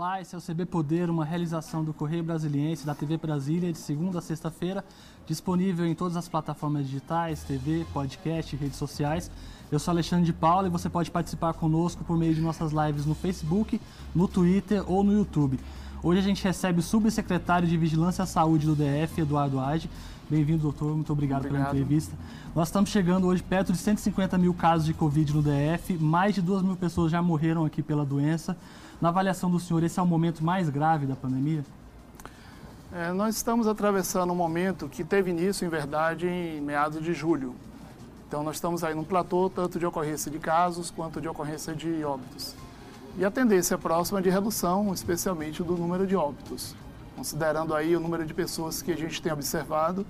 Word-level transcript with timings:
Olá, 0.00 0.18
esse 0.18 0.34
é 0.34 0.38
o 0.38 0.40
CB 0.40 0.64
Poder, 0.64 1.10
uma 1.10 1.26
realização 1.26 1.84
do 1.84 1.92
Correio 1.92 2.24
Brasiliense 2.24 2.86
da 2.86 2.94
TV 2.94 3.18
Brasília 3.18 3.70
de 3.70 3.76
segunda 3.76 4.18
a 4.18 4.22
sexta-feira, 4.22 4.82
disponível 5.26 5.84
em 5.84 5.94
todas 5.94 6.16
as 6.16 6.26
plataformas 6.26 6.86
digitais, 6.86 7.42
TV, 7.42 7.84
podcast, 7.92 8.56
redes 8.56 8.78
sociais. 8.78 9.30
Eu 9.70 9.78
sou 9.78 9.92
Alexandre 9.92 10.24
de 10.24 10.32
Paula 10.32 10.68
e 10.68 10.70
você 10.70 10.88
pode 10.88 11.10
participar 11.10 11.52
conosco 11.52 12.02
por 12.02 12.16
meio 12.16 12.34
de 12.34 12.40
nossas 12.40 12.72
lives 12.72 13.04
no 13.04 13.14
Facebook, 13.14 13.78
no 14.14 14.26
Twitter 14.26 14.82
ou 14.90 15.04
no 15.04 15.12
YouTube. 15.12 15.60
Hoje 16.02 16.18
a 16.18 16.22
gente 16.22 16.42
recebe 16.42 16.80
o 16.80 16.82
subsecretário 16.82 17.68
de 17.68 17.76
Vigilância 17.76 18.24
à 18.24 18.26
Saúde 18.26 18.64
do 18.64 18.74
DF, 18.74 19.20
Eduardo 19.20 19.60
Age. 19.60 19.90
Bem-vindo, 20.30 20.62
doutor. 20.62 20.94
Muito 20.94 21.12
obrigado, 21.12 21.40
obrigado, 21.40 21.66
pela 21.66 21.74
entrevista. 21.74 22.16
Nós 22.54 22.68
estamos 22.68 22.88
chegando 22.88 23.26
hoje 23.26 23.42
perto 23.42 23.70
de 23.70 23.78
150 23.78 24.38
mil 24.38 24.54
casos 24.54 24.86
de 24.86 24.94
Covid 24.94 25.34
no 25.34 25.42
DF. 25.42 25.98
Mais 25.98 26.34
de 26.34 26.40
2 26.40 26.62
mil 26.62 26.76
pessoas 26.76 27.12
já 27.12 27.20
morreram 27.20 27.66
aqui 27.66 27.82
pela 27.82 28.06
doença. 28.06 28.56
Na 29.00 29.08
avaliação 29.08 29.50
do 29.50 29.58
senhor, 29.58 29.82
esse 29.82 29.98
é 29.98 30.02
o 30.02 30.06
momento 30.06 30.44
mais 30.44 30.68
grave 30.68 31.06
da 31.06 31.16
pandemia? 31.16 31.64
É, 32.92 33.12
nós 33.12 33.36
estamos 33.36 33.66
atravessando 33.66 34.32
um 34.32 34.36
momento 34.36 34.88
que 34.88 35.02
teve 35.04 35.30
início, 35.30 35.64
em 35.64 35.70
verdade, 35.70 36.26
em 36.26 36.60
meados 36.60 37.02
de 37.02 37.14
julho. 37.14 37.54
Então, 38.28 38.42
nós 38.42 38.56
estamos 38.56 38.84
aí 38.84 38.94
num 38.94 39.04
platô 39.04 39.48
tanto 39.48 39.78
de 39.78 39.86
ocorrência 39.86 40.30
de 40.30 40.38
casos 40.38 40.90
quanto 40.90 41.20
de 41.20 41.28
ocorrência 41.28 41.74
de 41.74 42.04
óbitos. 42.04 42.54
E 43.16 43.24
a 43.24 43.30
tendência 43.30 43.78
próxima 43.78 44.18
é 44.18 44.22
de 44.22 44.30
redução, 44.30 44.92
especialmente 44.92 45.62
do 45.62 45.76
número 45.76 46.06
de 46.06 46.14
óbitos 46.14 46.74
considerando 47.20 47.74
aí 47.74 47.94
o 47.94 48.00
número 48.00 48.24
de 48.24 48.32
pessoas 48.32 48.80
que 48.80 48.90
a 48.90 48.96
gente 48.96 49.20
tem 49.20 49.30
observado, 49.30 50.06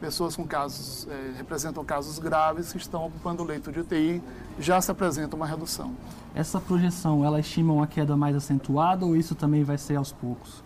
pessoas 0.00 0.36
com 0.36 0.46
casos, 0.46 1.06
é, 1.10 1.32
representam 1.36 1.84
casos 1.84 2.18
graves 2.18 2.72
que 2.72 2.78
estão 2.78 3.06
ocupando 3.06 3.42
o 3.42 3.46
leito 3.46 3.72
de 3.72 3.80
UTI, 3.80 4.22
já 4.58 4.80
se 4.80 4.90
apresenta 4.90 5.34
uma 5.36 5.46
redução. 5.46 5.92
Essa 6.34 6.60
projeção, 6.60 7.24
ela 7.24 7.40
estima 7.40 7.72
uma 7.72 7.86
queda 7.86 8.16
mais 8.16 8.36
acentuada 8.36 9.04
ou 9.04 9.16
isso 9.16 9.34
também 9.34 9.64
vai 9.64 9.78
ser 9.78 9.96
aos 9.96 10.12
poucos? 10.12 10.62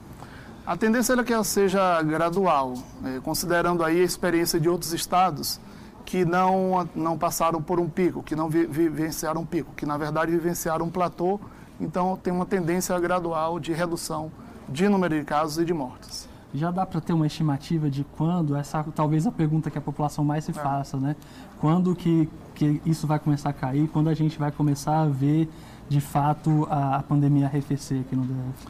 A 0.67 0.77
tendência 0.77 1.15
é 1.15 1.25
que 1.25 1.33
ela 1.33 1.45
seja 1.45 2.03
gradual, 2.03 2.75
é, 3.05 3.21
considerando 3.21 3.83
aí 3.83 4.01
a 4.01 4.05
experiência 4.05 4.61
de 4.61 4.69
outros 4.69 4.93
estados 4.93 5.59
que 6.05 6.25
não, 6.25 6.89
não 6.95 7.19
passaram 7.19 7.63
por 7.63 7.81
um 7.81 7.89
pico, 7.89 8.23
que 8.23 8.37
não 8.37 8.49
vi, 8.49 8.67
vivenciaram 8.67 9.43
um 9.43 9.47
pico, 9.47 9.73
que 9.75 9.87
na 9.87 9.97
verdade 9.97 10.31
vivenciaram 10.33 10.87
um 10.87 10.91
platô, 10.91 11.41
então 11.81 12.17
tem 12.17 12.33
uma 12.33 12.47
tendência 12.47 12.99
gradual 12.99 13.59
de 13.61 13.73
redução 13.73 14.31
de 14.69 14.89
número 14.89 15.19
de 15.19 15.25
casos 15.25 15.59
e 15.59 15.65
de 15.65 15.73
mortes. 15.73 16.28
Já 16.55 16.71
dá 16.71 16.87
para 16.87 17.01
ter 17.01 17.13
uma 17.13 17.27
estimativa 17.27 17.91
de 17.91 18.05
quando, 18.17 18.57
essa 18.57 18.83
talvez 18.95 19.27
a 19.27 19.33
pergunta 19.33 19.71
que 19.71 19.77
a 19.77 19.81
população 19.81 20.25
mais 20.25 20.45
se 20.45 20.51
é. 20.51 20.55
faça, 20.55 20.97
né? 20.97 21.15
Quando 21.61 21.95
que, 21.95 22.29
que 22.55 22.81
isso 22.87 23.07
vai 23.07 23.19
começar 23.19 23.51
a 23.51 23.53
cair, 23.53 23.89
quando 23.89 24.09
a 24.09 24.15
gente 24.15 24.39
vai 24.39 24.51
começar 24.51 25.03
a 25.03 25.07
ver 25.07 25.49
de 25.89 26.01
fato 26.01 26.67
a, 26.71 26.97
a 26.97 27.03
pandemia 27.03 27.47
arrefecer 27.47 28.01
aqui 28.01 28.17
no 28.17 28.23
DF? 28.23 28.69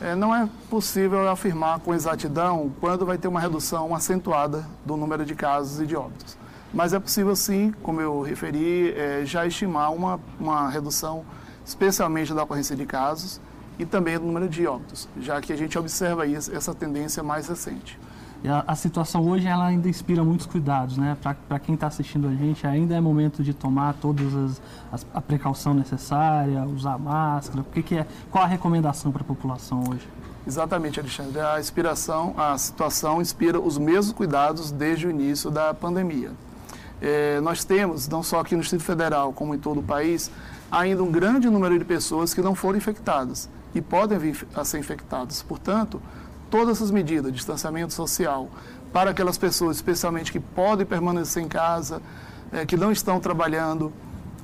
É, 0.00 0.14
não 0.14 0.34
é 0.34 0.48
possível 0.70 1.28
afirmar 1.28 1.80
com 1.80 1.92
exatidão 1.92 2.70
quando 2.78 3.04
vai 3.04 3.18
ter 3.18 3.26
uma 3.26 3.40
redução 3.40 3.94
acentuada 3.94 4.64
do 4.84 4.96
número 4.96 5.24
de 5.24 5.34
casos 5.34 5.80
e 5.80 5.86
de 5.86 5.96
óbitos. 5.96 6.36
Mas 6.72 6.92
é 6.92 7.00
possível 7.00 7.34
sim, 7.34 7.74
como 7.82 8.00
eu 8.00 8.20
referi, 8.20 8.92
é, 8.92 9.24
já 9.24 9.46
estimar 9.46 9.92
uma, 9.92 10.20
uma 10.38 10.68
redução, 10.68 11.24
especialmente 11.64 12.32
da 12.32 12.44
ocorrência 12.44 12.76
de 12.76 12.86
casos, 12.86 13.40
e 13.78 13.86
também 13.86 14.18
do 14.18 14.26
número 14.26 14.48
de 14.48 14.66
óbitos, 14.66 15.08
já 15.20 15.40
que 15.40 15.52
a 15.52 15.56
gente 15.56 15.78
observa 15.78 16.24
aí 16.24 16.34
essa 16.34 16.74
tendência 16.74 17.22
mais 17.22 17.48
recente. 17.48 17.98
E 18.42 18.48
a, 18.48 18.64
a 18.66 18.76
situação 18.76 19.28
hoje 19.28 19.46
ela 19.46 19.66
ainda 19.66 19.88
inspira 19.88 20.22
muitos 20.22 20.46
cuidados, 20.46 20.96
né? 20.96 21.16
Para 21.48 21.58
quem 21.58 21.74
está 21.74 21.88
assistindo 21.88 22.28
a 22.28 22.34
gente, 22.34 22.66
ainda 22.66 22.94
é 22.94 23.00
momento 23.00 23.42
de 23.42 23.52
tomar 23.52 23.94
todas 23.94 24.34
as, 24.34 24.62
as 24.92 25.06
a 25.12 25.20
precaução 25.20 25.74
necessária, 25.74 26.62
usar 26.64 26.98
máscara. 26.98 27.62
O 27.62 27.64
que, 27.64 27.82
que 27.82 27.96
é? 27.96 28.06
Qual 28.30 28.42
a 28.42 28.46
recomendação 28.46 29.10
para 29.10 29.22
a 29.22 29.24
população 29.24 29.82
hoje? 29.88 30.06
Exatamente, 30.46 31.00
Alexandre. 31.00 31.40
A 31.40 31.58
inspiração, 31.58 32.34
a 32.38 32.56
situação 32.56 33.20
inspira 33.20 33.60
os 33.60 33.76
mesmos 33.76 34.12
cuidados 34.12 34.70
desde 34.70 35.08
o 35.08 35.10
início 35.10 35.50
da 35.50 35.74
pandemia. 35.74 36.30
É, 37.02 37.40
nós 37.40 37.64
temos, 37.64 38.08
não 38.08 38.22
só 38.22 38.40
aqui 38.40 38.54
no 38.54 38.60
Distrito 38.60 38.84
Federal, 38.84 39.32
como 39.32 39.54
em 39.54 39.58
todo 39.58 39.80
o 39.80 39.82
país, 39.82 40.30
ainda 40.70 41.02
um 41.02 41.10
grande 41.10 41.50
número 41.50 41.76
de 41.76 41.84
pessoas 41.84 42.32
que 42.32 42.40
não 42.40 42.54
foram 42.54 42.78
infectadas 42.78 43.48
e 43.74 43.80
podem 43.80 44.18
vir 44.18 44.46
a 44.54 44.64
ser 44.64 44.78
infectados. 44.78 45.42
Portanto, 45.42 46.00
todas 46.50 46.76
essas 46.76 46.90
medidas, 46.90 47.32
distanciamento 47.32 47.92
social, 47.92 48.48
para 48.92 49.10
aquelas 49.10 49.36
pessoas, 49.36 49.76
especialmente 49.76 50.32
que 50.32 50.40
podem 50.40 50.86
permanecer 50.86 51.42
em 51.42 51.48
casa, 51.48 52.00
é, 52.52 52.64
que 52.64 52.76
não 52.76 52.90
estão 52.90 53.20
trabalhando, 53.20 53.92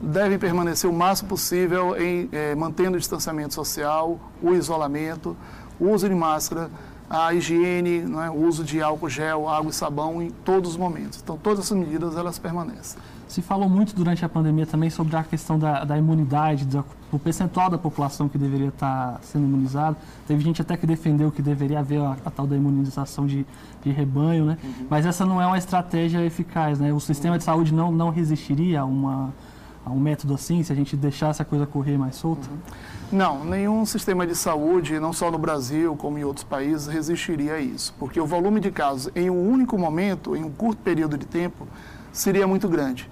devem 0.00 0.38
permanecer 0.38 0.88
o 0.88 0.92
máximo 0.92 1.30
possível 1.30 1.96
em 1.96 2.28
é, 2.32 2.54
mantendo 2.54 2.96
o 2.96 3.00
distanciamento 3.00 3.54
social, 3.54 4.20
o 4.42 4.52
isolamento, 4.52 5.36
o 5.80 5.88
uso 5.90 6.08
de 6.08 6.14
máscara, 6.14 6.70
a 7.08 7.32
higiene, 7.32 8.04
é? 8.24 8.30
o 8.30 8.46
uso 8.46 8.64
de 8.64 8.82
álcool 8.82 9.08
gel, 9.08 9.48
água 9.48 9.70
e 9.70 9.72
sabão 9.72 10.22
em 10.22 10.30
todos 10.30 10.72
os 10.72 10.76
momentos. 10.76 11.20
Então, 11.22 11.36
todas 11.36 11.60
essas 11.60 11.76
medidas 11.76 12.16
elas 12.16 12.38
permanecem. 12.38 12.98
Se 13.28 13.42
falou 13.42 13.68
muito 13.68 13.94
durante 13.94 14.24
a 14.24 14.28
pandemia 14.28 14.66
também 14.66 14.90
sobre 14.90 15.16
a 15.16 15.22
questão 15.22 15.58
da, 15.58 15.84
da 15.84 15.96
imunidade, 15.98 16.64
do 16.64 16.84
percentual 17.18 17.70
da 17.70 17.78
população 17.78 18.28
que 18.28 18.36
deveria 18.36 18.68
estar 18.68 19.18
sendo 19.22 19.44
imunizado. 19.44 19.96
Teve 20.26 20.42
gente 20.42 20.60
até 20.60 20.76
que 20.76 20.86
defendeu 20.86 21.30
que 21.30 21.40
deveria 21.40 21.80
haver 21.80 22.00
a, 22.00 22.16
a 22.24 22.30
tal 22.30 22.46
da 22.46 22.56
imunização 22.56 23.26
de, 23.26 23.46
de 23.82 23.90
rebanho, 23.90 24.44
né? 24.44 24.58
Uhum. 24.62 24.86
Mas 24.90 25.06
essa 25.06 25.24
não 25.24 25.40
é 25.40 25.46
uma 25.46 25.58
estratégia 25.58 26.24
eficaz, 26.24 26.78
né? 26.78 26.92
O 26.92 27.00
sistema 27.00 27.38
de 27.38 27.44
saúde 27.44 27.72
não, 27.72 27.90
não 27.90 28.10
resistiria 28.10 28.82
a, 28.82 28.84
uma, 28.84 29.32
um 29.86 30.00
método 30.00 30.34
assim, 30.34 30.62
se 30.62 30.72
a 30.72 30.76
gente 30.76 30.96
deixasse 30.96 31.40
a 31.40 31.44
coisa 31.44 31.66
correr 31.66 31.96
mais 31.96 32.16
solta? 32.16 32.48
Uhum. 32.50 32.58
Não, 33.12 33.44
nenhum 33.44 33.86
sistema 33.86 34.26
de 34.26 34.34
saúde, 34.34 34.98
não 34.98 35.12
só 35.12 35.30
no 35.30 35.38
Brasil 35.38 35.94
como 35.96 36.18
em 36.18 36.24
outros 36.24 36.44
países, 36.44 36.86
resistiria 36.86 37.54
a 37.54 37.60
isso. 37.60 37.94
Porque 37.98 38.20
o 38.20 38.26
volume 38.26 38.60
de 38.60 38.70
casos 38.70 39.10
em 39.14 39.30
um 39.30 39.50
único 39.50 39.78
momento, 39.78 40.34
em 40.34 40.42
um 40.42 40.50
curto 40.50 40.82
período 40.82 41.16
de 41.16 41.26
tempo, 41.26 41.66
seria 42.14 42.46
muito 42.46 42.68
grande. 42.68 43.10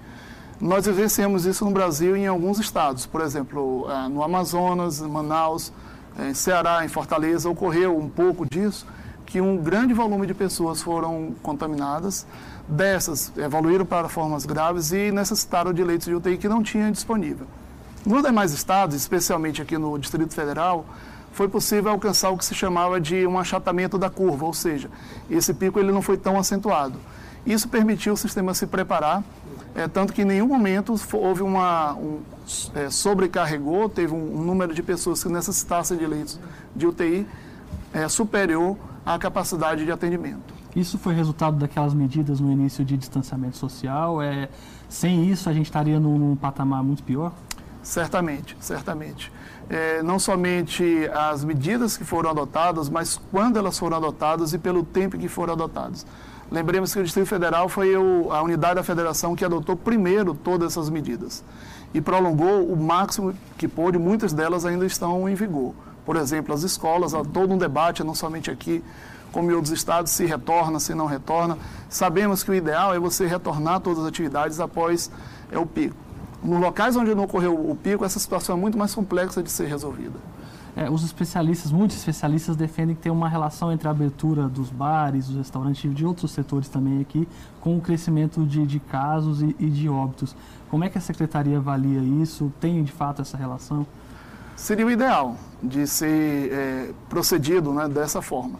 Nós 0.59 0.85
vivenciamos 0.85 1.45
isso 1.45 1.65
no 1.65 1.71
Brasil 1.71 2.15
em 2.15 2.25
alguns 2.25 2.57
estados, 2.57 3.05
por 3.05 3.21
exemplo, 3.21 3.85
eh, 3.89 4.07
no 4.07 4.23
Amazonas, 4.23 5.01
em 5.01 5.07
Manaus, 5.07 5.73
eh, 6.17 6.29
em 6.29 6.33
Ceará, 6.33 6.85
em 6.85 6.87
Fortaleza, 6.87 7.49
ocorreu 7.49 7.97
um 7.97 8.07
pouco 8.07 8.45
disso, 8.45 8.87
que 9.25 9.41
um 9.41 9.57
grande 9.57 9.93
volume 9.93 10.25
de 10.25 10.33
pessoas 10.33 10.81
foram 10.81 11.35
contaminadas, 11.43 12.25
dessas 12.67 13.31
evoluíram 13.37 13.85
para 13.85 14.07
formas 14.07 14.45
graves 14.45 14.93
e 14.93 15.11
necessitaram 15.11 15.73
de 15.73 15.83
leitos 15.83 16.07
de 16.07 16.15
UTI 16.15 16.37
que 16.37 16.47
não 16.47 16.63
tinham 16.63 16.89
disponível. 16.91 17.45
Nos 18.05 18.23
demais 18.23 18.53
estados, 18.53 18.95
especialmente 18.95 19.61
aqui 19.61 19.77
no 19.77 19.97
Distrito 19.99 20.33
Federal, 20.33 20.85
foi 21.33 21.49
possível 21.49 21.91
alcançar 21.91 22.29
o 22.29 22.37
que 22.37 22.45
se 22.45 22.55
chamava 22.55 23.01
de 23.01 23.27
um 23.27 23.37
achatamento 23.37 23.97
da 23.97 24.09
curva, 24.09 24.45
ou 24.45 24.53
seja, 24.53 24.89
esse 25.29 25.53
pico 25.53 25.79
ele 25.79 25.91
não 25.91 26.01
foi 26.01 26.15
tão 26.15 26.39
acentuado. 26.39 26.97
Isso 27.45 27.67
permitiu 27.67 28.13
o 28.13 28.17
sistema 28.17 28.53
se 28.53 28.65
preparar 28.67 29.23
é, 29.75 29.87
tanto 29.87 30.13
que 30.13 30.21
em 30.21 30.25
nenhum 30.25 30.47
momento 30.47 30.95
houve 31.13 31.41
uma. 31.41 31.93
Um, 31.93 32.21
é, 32.75 32.89
sobrecarregou, 32.89 33.89
teve 33.89 34.13
um, 34.13 34.39
um, 34.39 34.43
número 34.43 34.73
de 34.73 34.83
pessoas 34.83 35.23
que 35.23 35.29
necessitassem 35.29 35.97
de 35.97 36.05
leitos 36.05 36.39
de 36.75 36.85
UTI 36.85 37.25
é, 37.91 38.07
superior 38.07 38.77
à 39.05 39.17
capacidade 39.17 39.83
de 39.83 39.91
atendimento. 39.91 40.53
Isso 40.75 40.97
foi 40.97 41.13
resultado 41.13 41.57
daquelas 41.57 41.93
medidas 41.93 42.39
no 42.39 42.51
início 42.51 42.83
de 42.85 42.97
distanciamento 42.97 43.57
social? 43.57 44.21
É, 44.21 44.49
sem 44.87 45.25
isso, 45.25 45.49
a 45.49 45.53
gente 45.53 45.65
estaria 45.65 45.99
num, 45.99 46.17
num 46.17 46.35
patamar 46.35 46.83
muito 46.83 47.01
pior? 47.03 47.31
Certamente, 47.81 48.55
certamente. 48.59 49.31
É, 49.69 50.03
não 50.03 50.19
somente 50.19 51.09
as 51.13 51.43
medidas 51.43 51.97
que 51.97 52.03
foram 52.03 52.29
adotadas, 52.29 52.89
mas 52.89 53.19
quando 53.31 53.57
elas 53.57 53.77
foram 53.77 53.97
adotadas 53.97 54.53
e 54.53 54.59
pelo 54.59 54.83
tempo 54.83 55.17
que 55.17 55.27
foram 55.27 55.53
adotadas. 55.53 56.05
Lembremos 56.53 56.93
que 56.93 56.99
o 56.99 57.03
Distrito 57.03 57.25
Federal 57.25 57.67
foi 57.67 57.97
o, 57.97 58.31
a 58.31 58.43
unidade 58.43 58.75
da 58.75 58.83
federação 58.83 59.35
que 59.35 59.43
adotou 59.43 59.75
primeiro 59.75 60.35
todas 60.35 60.73
essas 60.73 60.87
medidas 60.87 61.43
e 61.95 61.99
prolongou 61.99 62.71
o 62.71 62.77
máximo 62.77 63.33
que 63.57 63.67
pôde, 63.67 63.97
muitas 63.97 64.33
delas 64.33 64.63
ainda 64.63 64.85
estão 64.85 65.27
em 65.27 65.33
vigor. 65.33 65.73
Por 66.05 66.15
exemplo, 66.15 66.53
as 66.53 66.61
escolas, 66.61 67.15
há 67.15 67.23
todo 67.23 67.55
um 67.55 67.57
debate, 67.57 68.03
não 68.03 68.13
somente 68.13 68.51
aqui, 68.51 68.83
como 69.31 69.49
em 69.49 69.55
outros 69.55 69.73
estados, 69.73 70.11
se 70.11 70.27
retorna, 70.27 70.79
se 70.79 70.93
não 70.93 71.07
retorna. 71.07 71.57
Sabemos 71.89 72.43
que 72.43 72.51
o 72.51 72.53
ideal 72.53 72.93
é 72.93 72.99
você 72.99 73.25
retornar 73.25 73.79
todas 73.79 74.03
as 74.03 74.05
atividades 74.05 74.59
após 74.59 75.09
é, 75.51 75.57
o 75.57 75.65
pico. 75.65 75.95
Nos 76.43 76.59
locais 76.59 76.95
onde 76.95 77.15
não 77.15 77.23
ocorreu 77.23 77.55
o 77.55 77.75
pico, 77.75 78.05
essa 78.05 78.19
situação 78.19 78.55
é 78.55 78.59
muito 78.59 78.77
mais 78.77 78.93
complexa 78.93 79.41
de 79.41 79.49
ser 79.49 79.65
resolvida. 79.65 80.19
É, 80.75 80.89
os 80.89 81.03
especialistas, 81.03 81.71
muitos 81.71 81.97
especialistas 81.97 82.55
defendem 82.55 82.95
que 82.95 83.01
tem 83.03 83.11
uma 83.11 83.29
relação 83.29 83.71
entre 83.71 83.87
a 83.87 83.91
abertura 83.91 84.47
dos 84.47 84.71
bares, 84.71 85.27
dos 85.27 85.37
restaurantes 85.37 85.83
e 85.83 85.89
de 85.89 86.03
outros 86.03 86.31
setores 86.31 86.67
também 86.67 86.99
aqui, 86.99 87.27
com 87.61 87.77
o 87.77 87.81
crescimento 87.81 88.43
de, 88.43 88.65
de 88.65 88.79
casos 88.79 89.43
e, 89.43 89.55
e, 89.59 89.69
de 89.69 89.87
óbitos. 89.87 90.35
Como 90.71 90.83
é 90.83 90.89
que 90.89 90.97
a 90.97 91.01
secretaria 91.01 91.57
avalia 91.57 91.99
isso? 92.01 92.51
Tem 92.59 92.83
de 92.83 92.91
fato 92.91 93.21
essa 93.21 93.37
relação? 93.37 93.85
Seria 94.55 94.85
o 94.85 94.89
ideal 94.89 95.35
de 95.61 95.85
ser 95.85 96.51
é, 96.51 96.91
procedido 97.07 97.71
né, 97.71 97.87
dessa 97.87 98.21
forma. 98.21 98.59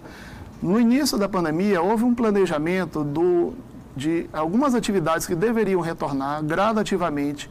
No 0.62 0.80
início 0.80 1.18
da 1.18 1.28
pandemia, 1.28 1.82
houve 1.82 2.04
um 2.04 2.14
planejamento 2.14 3.04
do, 3.04 3.54
de 3.98 4.30
algumas 4.32 4.76
atividades 4.76 5.26
que 5.26 5.34
deveriam 5.34 5.82
retornar 5.82 6.44
gradativamente, 6.44 7.50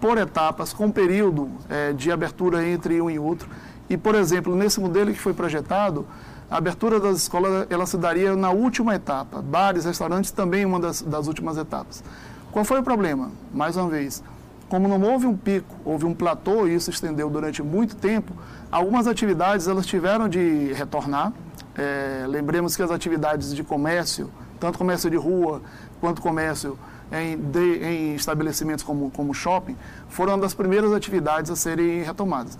por 0.00 0.18
etapas, 0.18 0.72
com 0.72 0.90
período 0.90 1.48
é, 1.70 1.92
de 1.92 2.10
abertura 2.10 2.66
entre 2.66 3.00
um 3.00 3.08
e 3.08 3.20
outro 3.20 3.48
E, 3.92 3.96
por 3.98 4.14
exemplo, 4.14 4.56
nesse 4.56 4.80
modelo 4.80 5.12
que 5.12 5.18
foi 5.18 5.34
projetado, 5.34 6.06
a 6.50 6.56
abertura 6.56 6.98
das 6.98 7.18
escolas 7.18 7.66
ela 7.68 7.84
se 7.84 7.98
daria 7.98 8.34
na 8.34 8.48
última 8.48 8.94
etapa. 8.94 9.42
Bares, 9.42 9.84
restaurantes 9.84 10.30
também 10.30 10.64
uma 10.64 10.80
das, 10.80 11.02
das 11.02 11.26
últimas 11.26 11.58
etapas. 11.58 12.02
Qual 12.50 12.64
foi 12.64 12.80
o 12.80 12.82
problema? 12.82 13.30
Mais 13.52 13.76
uma 13.76 13.90
vez, 13.90 14.24
como 14.66 14.88
não 14.88 15.02
houve 15.02 15.26
um 15.26 15.36
pico, 15.36 15.76
houve 15.84 16.06
um 16.06 16.14
platô 16.14 16.66
e 16.66 16.74
isso 16.74 16.88
estendeu 16.88 17.28
durante 17.28 17.62
muito 17.62 17.94
tempo, 17.94 18.32
algumas 18.70 19.06
atividades 19.06 19.68
elas 19.68 19.84
tiveram 19.84 20.26
de 20.26 20.72
retornar. 20.72 21.30
É, 21.76 22.24
lembremos 22.26 22.74
que 22.74 22.82
as 22.82 22.90
atividades 22.90 23.54
de 23.54 23.62
comércio, 23.62 24.30
tanto 24.58 24.78
comércio 24.78 25.10
de 25.10 25.18
rua 25.18 25.60
quanto 26.00 26.22
comércio 26.22 26.78
em, 27.12 27.36
de, 27.36 27.84
em 27.84 28.14
estabelecimentos 28.14 28.82
como, 28.82 29.10
como 29.10 29.34
shopping, 29.34 29.76
foram 30.08 30.32
uma 30.32 30.38
das 30.40 30.54
primeiras 30.54 30.94
atividades 30.94 31.50
a 31.50 31.56
serem 31.56 32.02
retomadas 32.02 32.56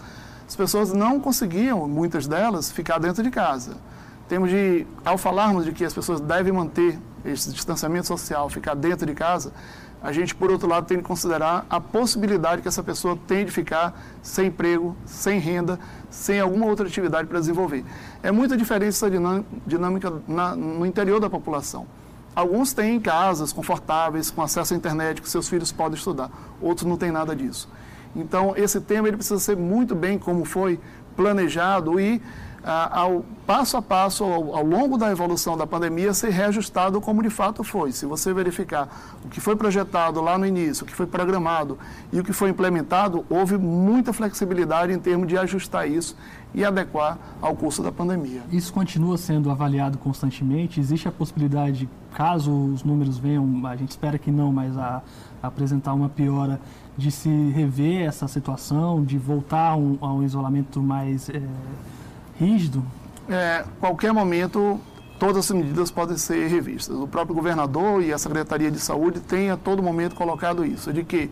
as 0.53 0.57
pessoas 0.57 0.93
não 0.93 1.19
conseguiam, 1.19 1.89
muitas 1.89 2.27
delas, 2.27 2.71
ficar 2.71 2.99
dentro 2.99 3.23
de 3.23 3.31
casa. 3.31 3.79
Temos 4.29 4.51
de, 4.51 4.87
ao 5.03 5.17
falarmos 5.17 5.65
de 5.65 5.73
que 5.73 5.83
as 5.83 5.95
pessoas 5.95 6.21
devem 6.21 6.53
manter 6.53 6.99
esse 7.25 7.51
distanciamento 7.51 8.07
social, 8.07 8.51
ficar 8.51 8.75
dentro 8.75 9.07
de 9.07 9.15
casa, 9.15 9.51
a 10.03 10.13
gente, 10.13 10.35
por 10.35 10.51
outro 10.51 10.69
lado, 10.69 10.85
tem 10.85 10.99
de 10.99 11.05
considerar 11.05 11.65
a 11.71 11.81
possibilidade 11.81 12.61
que 12.61 12.69
essa 12.69 12.83
pessoa 12.83 13.19
tem 13.27 13.47
de 13.47 13.51
ficar 13.51 13.99
sem 14.21 14.49
emprego, 14.49 14.95
sem 15.07 15.39
renda, 15.39 15.81
sem 16.11 16.39
alguma 16.39 16.67
outra 16.67 16.87
atividade 16.87 17.27
para 17.27 17.41
desenvolver. 17.41 17.83
É 18.23 18.31
muito 18.31 18.55
diferente 18.55 18.91
essa 18.91 19.11
dinâmica 19.67 20.13
na, 20.29 20.55
no 20.55 20.85
interior 20.85 21.19
da 21.19 21.31
população. 21.31 21.87
Alguns 22.37 22.75
têm 22.75 23.01
casas 23.01 23.55
confortáveis, 23.55 24.31
com 24.31 24.43
acesso 24.43 24.75
à 24.75 24.77
internet, 24.77 25.23
que 25.23 25.31
seus 25.31 25.49
filhos 25.49 25.73
podem 25.73 25.97
estudar. 25.97 26.31
Outros 26.61 26.87
não 26.87 26.99
têm 26.99 27.11
nada 27.11 27.35
disso. 27.35 27.71
Então, 28.15 28.55
esse 28.57 28.81
tema 28.81 29.09
ele 29.09 29.17
precisa 29.17 29.41
ser 29.41 29.57
muito 29.57 29.95
bem 29.95 30.19
como 30.19 30.45
foi 30.45 30.79
planejado 31.17 32.01
e, 32.01 32.21
ah, 32.65 33.01
ao 33.01 33.25
passo 33.47 33.77
a 33.77 33.83
passo, 33.83 34.25
ao, 34.25 34.55
ao, 34.55 34.65
longo 34.65 34.97
da 34.97 35.11
evolução 35.11 35.57
da 35.57 35.67
pandemia, 35.67 36.15
ser 36.15 36.31
reajustado 36.31 37.01
como 37.01 37.23
de 37.23 37.31
fato 37.31 37.65
foi. 37.65 37.93
Se 37.93 38.07
você 38.07 38.33
verificar 38.33 38.89
o 39.25 39.29
que 39.29 39.41
foi 39.41 39.57
projetado 39.57 40.21
lá 40.21 40.39
no 40.39 40.47
início, 40.47 40.85
o 40.85 40.87
que 40.87 40.95
foi 40.95 41.07
programado 41.07 41.79
e 42.13 42.21
o 42.21 42.25
que 42.25 42.33
foi 42.33 42.51
implementado, 42.51 43.25
houve 43.29 43.57
muita 43.59 44.13
flexibilidade 44.13 44.93
em 44.93 44.99
termos 44.99 45.27
de 45.27 45.37
ajustar 45.37 45.89
isso 45.89 46.17
e 46.55 46.65
adequar 46.65 47.19
ao 47.41 47.57
curso 47.57 47.83
da 47.83 47.91
pandemia. 47.91 48.43
Isso 48.51 48.73
continua 48.73 49.17
sendo 49.17 49.51
avaliado 49.51 49.99
constantemente? 49.99 50.79
Existe 50.79 51.09
a 51.09 51.13
possibilidade, 51.13 51.89
caso 52.15 52.53
os 52.53 52.85
números 52.85 53.19
venham, 53.19 53.67
a 53.67 53.77
gente 53.77 53.91
espera 53.91 54.19
que 54.19 54.31
não, 54.31 54.53
mas 54.53 54.77
a, 54.77 55.03
a 55.43 55.47
apresentar 55.47 55.95
uma 55.95 56.09
piora, 56.09 56.61
de 56.97 57.11
se 57.11 57.29
rever 57.51 58.07
essa 58.07 58.29
situação, 58.29 59.03
de 59.03 59.19
voltar 59.19 59.77
um, 59.77 59.97
a 60.01 60.13
um 60.13 60.23
isolamento 60.23 60.81
mais 60.83 61.29
é, 61.29 61.43
rígido? 62.39 62.83
É, 63.29 63.65
qualquer 63.81 64.13
momento, 64.13 64.81
todas 65.19 65.51
as 65.51 65.57
medidas 65.57 65.91
podem 65.91 66.17
ser 66.17 66.49
revistas. 66.49 66.97
O 66.97 67.07
próprio 67.07 67.35
governador 67.35 68.03
e 68.03 68.13
a 68.13 68.19
Secretaria 68.19 68.71
de 68.71 68.79
Saúde 68.79 69.21
têm 69.21 69.51
a 69.51 69.57
todo 69.57 69.83
momento 69.83 70.15
colocado 70.15 70.65
isso, 70.65 70.93
de 70.93 71.05
que 71.05 71.31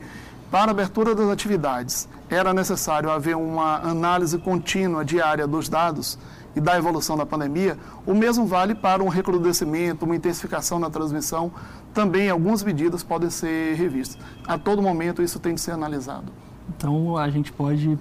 para 0.51 0.71
a 0.71 0.71
abertura 0.73 1.15
das 1.15 1.29
atividades 1.29 2.09
era 2.29 2.53
necessário 2.53 3.11
haver 3.11 3.37
uma 3.37 3.77
análise 3.79 4.37
contínua 4.39 5.05
diária 5.05 5.47
dos 5.47 5.69
dados 5.69 6.19
e 6.55 6.61
da 6.61 6.76
evolução 6.76 7.17
da 7.17 7.25
pandemia, 7.25 7.79
o 8.06 8.14
mesmo 8.14 8.47
vale 8.47 8.75
para 8.75 9.02
um 9.02 9.08
recrudescimento, 9.08 10.05
uma 10.05 10.17
intensificação 10.17 10.79
na 10.79 10.91
transmissão 10.91 11.52
também 11.93 12.31
algumas 12.31 12.62
medidas 12.62 13.02
podem 13.02 13.31
ser 13.31 13.75
revistas. 13.75 14.19
A 14.47 14.56
todo 14.56 14.81
momento 14.81 15.23
isso 15.23 15.38
tem 15.38 15.55
de 15.55 15.61
ser 15.61 15.73
analisado. 15.73 16.32
Então 16.69 17.17
a 17.17 17.29
gente 17.31 17.52
pode 17.52 17.99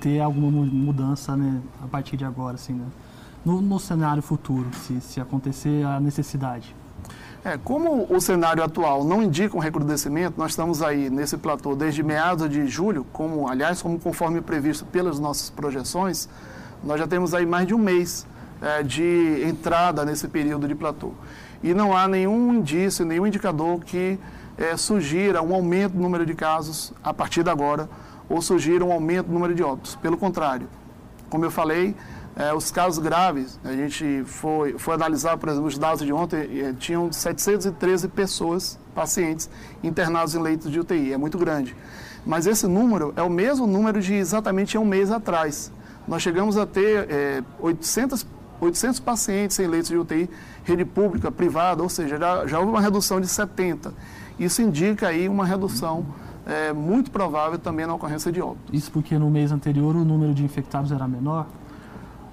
ter 0.00 0.20
alguma 0.20 0.50
mudança 0.50 1.36
né, 1.36 1.60
a 1.82 1.86
partir 1.86 2.16
de 2.16 2.24
agora, 2.24 2.54
assim, 2.54 2.72
né? 2.72 2.86
no, 3.44 3.60
no 3.60 3.78
cenário 3.78 4.22
futuro, 4.22 4.68
se, 4.74 5.00
se 5.00 5.20
acontecer 5.20 5.84
a 5.84 6.00
necessidade. 6.00 6.74
É, 7.42 7.56
como 7.56 8.06
o 8.10 8.20
cenário 8.20 8.62
atual 8.62 9.02
não 9.02 9.22
indica 9.22 9.56
um 9.56 9.60
recrudescimento, 9.60 10.38
nós 10.38 10.52
estamos 10.52 10.82
aí 10.82 11.08
nesse 11.08 11.38
platô 11.38 11.74
desde 11.74 12.02
meados 12.02 12.48
de 12.50 12.66
julho, 12.66 13.06
como 13.12 13.48
aliás, 13.48 13.80
como 13.80 13.98
conforme 13.98 14.42
previsto 14.42 14.84
pelas 14.84 15.18
nossas 15.18 15.48
projeções, 15.48 16.28
nós 16.82 16.98
já 16.98 17.06
temos 17.06 17.34
aí 17.34 17.46
mais 17.46 17.66
de 17.66 17.74
um 17.74 17.78
mês 17.78 18.26
é, 18.60 18.82
de 18.82 19.42
entrada 19.46 20.04
nesse 20.04 20.28
período 20.28 20.66
de 20.66 20.74
platô 20.74 21.12
e 21.62 21.74
não 21.74 21.96
há 21.96 22.08
nenhum 22.08 22.54
indício, 22.54 23.04
nenhum 23.04 23.26
indicador 23.26 23.80
que 23.80 24.18
é, 24.56 24.76
sugira 24.76 25.42
um 25.42 25.54
aumento 25.54 25.94
no 25.94 26.02
número 26.02 26.24
de 26.24 26.34
casos 26.34 26.92
a 27.02 27.12
partir 27.12 27.42
de 27.42 27.50
agora 27.50 27.88
ou 28.28 28.40
sugira 28.40 28.84
um 28.84 28.92
aumento 28.92 29.26
no 29.26 29.34
número 29.34 29.54
de 29.54 29.62
óbitos. 29.62 29.96
Pelo 29.96 30.16
contrário, 30.16 30.68
como 31.28 31.44
eu 31.44 31.50
falei, 31.50 31.94
é, 32.36 32.54
os 32.54 32.70
casos 32.70 32.98
graves, 33.02 33.58
a 33.64 33.72
gente 33.72 34.22
foi, 34.24 34.78
foi 34.78 34.94
analisar, 34.94 35.36
por 35.36 35.48
exemplo, 35.48 35.66
os 35.66 35.76
dados 35.76 36.04
de 36.04 36.12
ontem, 36.12 36.60
é, 36.60 36.72
tinham 36.72 37.12
713 37.12 38.08
pessoas, 38.08 38.78
pacientes, 38.94 39.50
internados 39.82 40.34
em 40.34 40.40
leitos 40.40 40.70
de 40.70 40.78
UTI, 40.80 41.12
é 41.12 41.16
muito 41.16 41.36
grande. 41.36 41.76
Mas 42.24 42.46
esse 42.46 42.66
número 42.66 43.12
é 43.16 43.22
o 43.22 43.30
mesmo 43.30 43.66
número 43.66 44.00
de 44.00 44.14
exatamente 44.14 44.78
um 44.78 44.84
mês 44.84 45.10
atrás. 45.10 45.72
Nós 46.10 46.22
chegamos 46.22 46.56
a 46.56 46.66
ter 46.66 47.06
é, 47.08 47.42
800 47.60 48.26
800 48.60 49.00
pacientes 49.00 49.58
em 49.58 49.66
leitos 49.66 49.88
de 49.88 49.96
UTI, 49.96 50.28
rede 50.64 50.84
pública, 50.84 51.30
privada, 51.30 51.82
ou 51.82 51.88
seja, 51.88 52.18
já, 52.18 52.46
já 52.46 52.58
houve 52.58 52.70
uma 52.70 52.80
redução 52.80 53.18
de 53.18 53.26
70. 53.26 53.94
Isso 54.38 54.60
indica 54.60 55.08
aí 55.08 55.30
uma 55.30 55.46
redução 55.46 56.04
é, 56.46 56.70
muito 56.70 57.10
provável 57.10 57.58
também 57.58 57.86
na 57.86 57.94
ocorrência 57.94 58.30
de 58.30 58.42
óbito. 58.42 58.76
Isso 58.76 58.90
porque 58.90 59.18
no 59.18 59.30
mês 59.30 59.50
anterior 59.50 59.96
o 59.96 60.04
número 60.04 60.34
de 60.34 60.44
infectados 60.44 60.92
era 60.92 61.08
menor? 61.08 61.46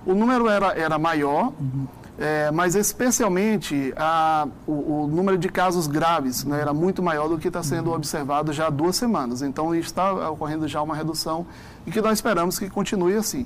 O 0.06 0.14
número 0.14 0.50
era, 0.50 0.78
era 0.78 1.00
maior, 1.00 1.54
uhum. 1.58 1.88
É, 2.20 2.50
mas 2.50 2.76
especialmente 2.76 3.94
a, 3.96 4.48
o, 4.66 5.04
o, 5.04 5.08
número 5.08 5.38
de 5.38 5.50
casos 5.50 5.86
graves 5.86 6.44
né, 6.44 6.60
era 6.60 6.74
muito 6.74 7.04
maior 7.04 7.28
do 7.28 7.38
que 7.38 7.48
está 7.48 7.62
sendo 7.62 7.92
uhum. 7.92 7.96
observado 7.96 8.52
já 8.52 8.68
há 8.68 8.70
duas 8.72 8.96
semanas. 8.96 9.44
Então 9.44 9.76
está 9.76 10.32
ocorrendo 10.32 10.68
já 10.68 10.82
uma 10.82 10.96
redução 10.96 11.46
e 11.86 11.92
que 11.92 12.02
nós 12.02 12.14
esperamos 12.14 12.58
que 12.58 12.70
continue 12.70 13.16
assim. 13.16 13.46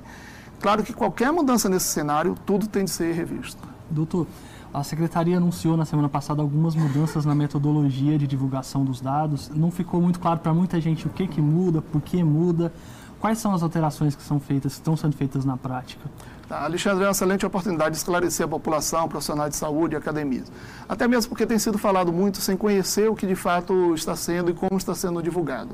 Claro 0.61 0.83
que 0.83 0.93
qualquer 0.93 1.31
mudança 1.33 1.67
nesse 1.67 1.87
cenário, 1.87 2.35
tudo 2.45 2.67
tem 2.67 2.85
de 2.85 2.91
ser 2.91 3.13
revisto. 3.13 3.61
Doutor, 3.89 4.25
a 4.73 4.83
Secretaria 4.83 5.35
anunciou 5.35 5.75
na 5.75 5.83
semana 5.83 6.07
passada 6.07 6.41
algumas 6.41 6.73
mudanças 6.73 7.25
na 7.25 7.35
metodologia 7.35 8.17
de 8.17 8.25
divulgação 8.25 8.85
dos 8.85 9.01
dados. 9.01 9.49
Não 9.53 9.69
ficou 9.69 10.01
muito 10.01 10.17
claro 10.17 10.39
para 10.39 10.53
muita 10.53 10.79
gente 10.79 11.05
o 11.07 11.09
que, 11.09 11.27
que 11.27 11.41
muda, 11.41 11.81
por 11.81 11.99
que 12.01 12.23
muda. 12.23 12.71
Quais 13.19 13.37
são 13.37 13.53
as 13.53 13.61
alterações 13.63 14.15
que 14.15 14.23
são 14.23 14.39
feitas, 14.39 14.73
que 14.73 14.79
estão 14.79 14.95
sendo 14.95 15.15
feitas 15.17 15.43
na 15.43 15.57
prática? 15.57 16.09
Tá, 16.51 16.65
Alexandre, 16.65 17.05
é 17.05 17.07
uma 17.07 17.13
excelente 17.13 17.45
oportunidade 17.45 17.91
de 17.91 17.97
esclarecer 17.99 18.45
a 18.45 18.49
população, 18.49 19.07
profissionais 19.07 19.51
de 19.51 19.55
saúde 19.55 19.95
e 19.95 19.97
academias. 19.97 20.51
Até 20.89 21.07
mesmo 21.07 21.29
porque 21.29 21.45
tem 21.45 21.57
sido 21.57 21.77
falado 21.77 22.11
muito 22.11 22.41
sem 22.41 22.57
conhecer 22.57 23.09
o 23.09 23.15
que 23.15 23.25
de 23.25 23.35
fato 23.35 23.95
está 23.95 24.17
sendo 24.17 24.51
e 24.51 24.53
como 24.53 24.77
está 24.77 24.93
sendo 24.93 25.23
divulgado. 25.23 25.69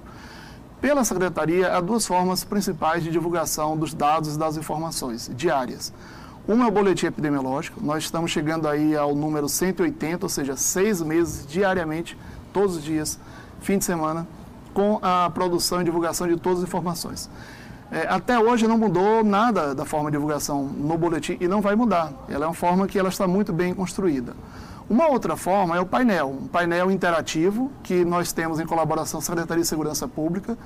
Pela 0.79 1.03
Secretaria, 1.03 1.75
há 1.75 1.81
duas 1.81 2.05
formas 2.05 2.43
principais 2.43 3.03
de 3.03 3.09
divulgação 3.09 3.75
dos 3.75 3.91
dados 3.91 4.35
e 4.35 4.37
das 4.37 4.55
informações 4.55 5.31
diárias. 5.35 5.91
Uma 6.47 6.65
é 6.65 6.67
o 6.67 6.71
boletim 6.71 7.07
epidemiológico, 7.07 7.83
nós 7.83 8.03
estamos 8.03 8.29
chegando 8.29 8.67
aí 8.67 8.95
ao 8.95 9.15
número 9.15 9.49
180, 9.49 10.27
ou 10.27 10.29
seja, 10.29 10.55
seis 10.55 11.01
meses 11.01 11.43
diariamente, 11.47 12.15
todos 12.53 12.75
os 12.75 12.83
dias, 12.83 13.19
fim 13.61 13.79
de 13.79 13.83
semana, 13.83 14.27
com 14.75 14.99
a 15.01 15.27
produção 15.33 15.81
e 15.81 15.83
divulgação 15.83 16.27
de 16.27 16.37
todas 16.37 16.59
as 16.59 16.65
informações. 16.65 17.27
É, 17.91 18.05
até 18.07 18.37
hoje 18.37 18.67
não 18.67 18.77
mudou 18.77 19.23
nada 19.23 19.73
da 19.73 19.85
forma 19.85 20.11
de 20.11 20.17
divulgação 20.17 20.63
no 20.63 20.97
boletim 20.97 21.37
e 21.39 21.47
não 21.47 21.61
vai 21.61 21.75
mudar. 21.75 22.11
Ela 22.27 22.45
é 22.45 22.47
uma 22.47 22.53
forma 22.53 22.85
que 22.87 22.99
ela 22.99 23.09
está 23.09 23.27
muito 23.27 23.53
bem 23.53 23.73
construída. 23.73 24.33
Uma 24.89 25.07
outra 25.07 25.35
forma 25.35 25.75
é 25.75 25.79
o 25.81 25.85
painel, 25.85 26.29
um 26.29 26.47
painel 26.47 26.89
interativo 26.91 27.71
que 27.83 28.05
nós 28.05 28.31
temos 28.31 28.59
em 28.59 28.65
colaboração 28.65 29.19
com 29.19 29.23
a 29.23 29.25
Secretaria 29.25 29.61
de 29.61 29.67
Segurança 29.67 30.07
Pública, 30.07 30.57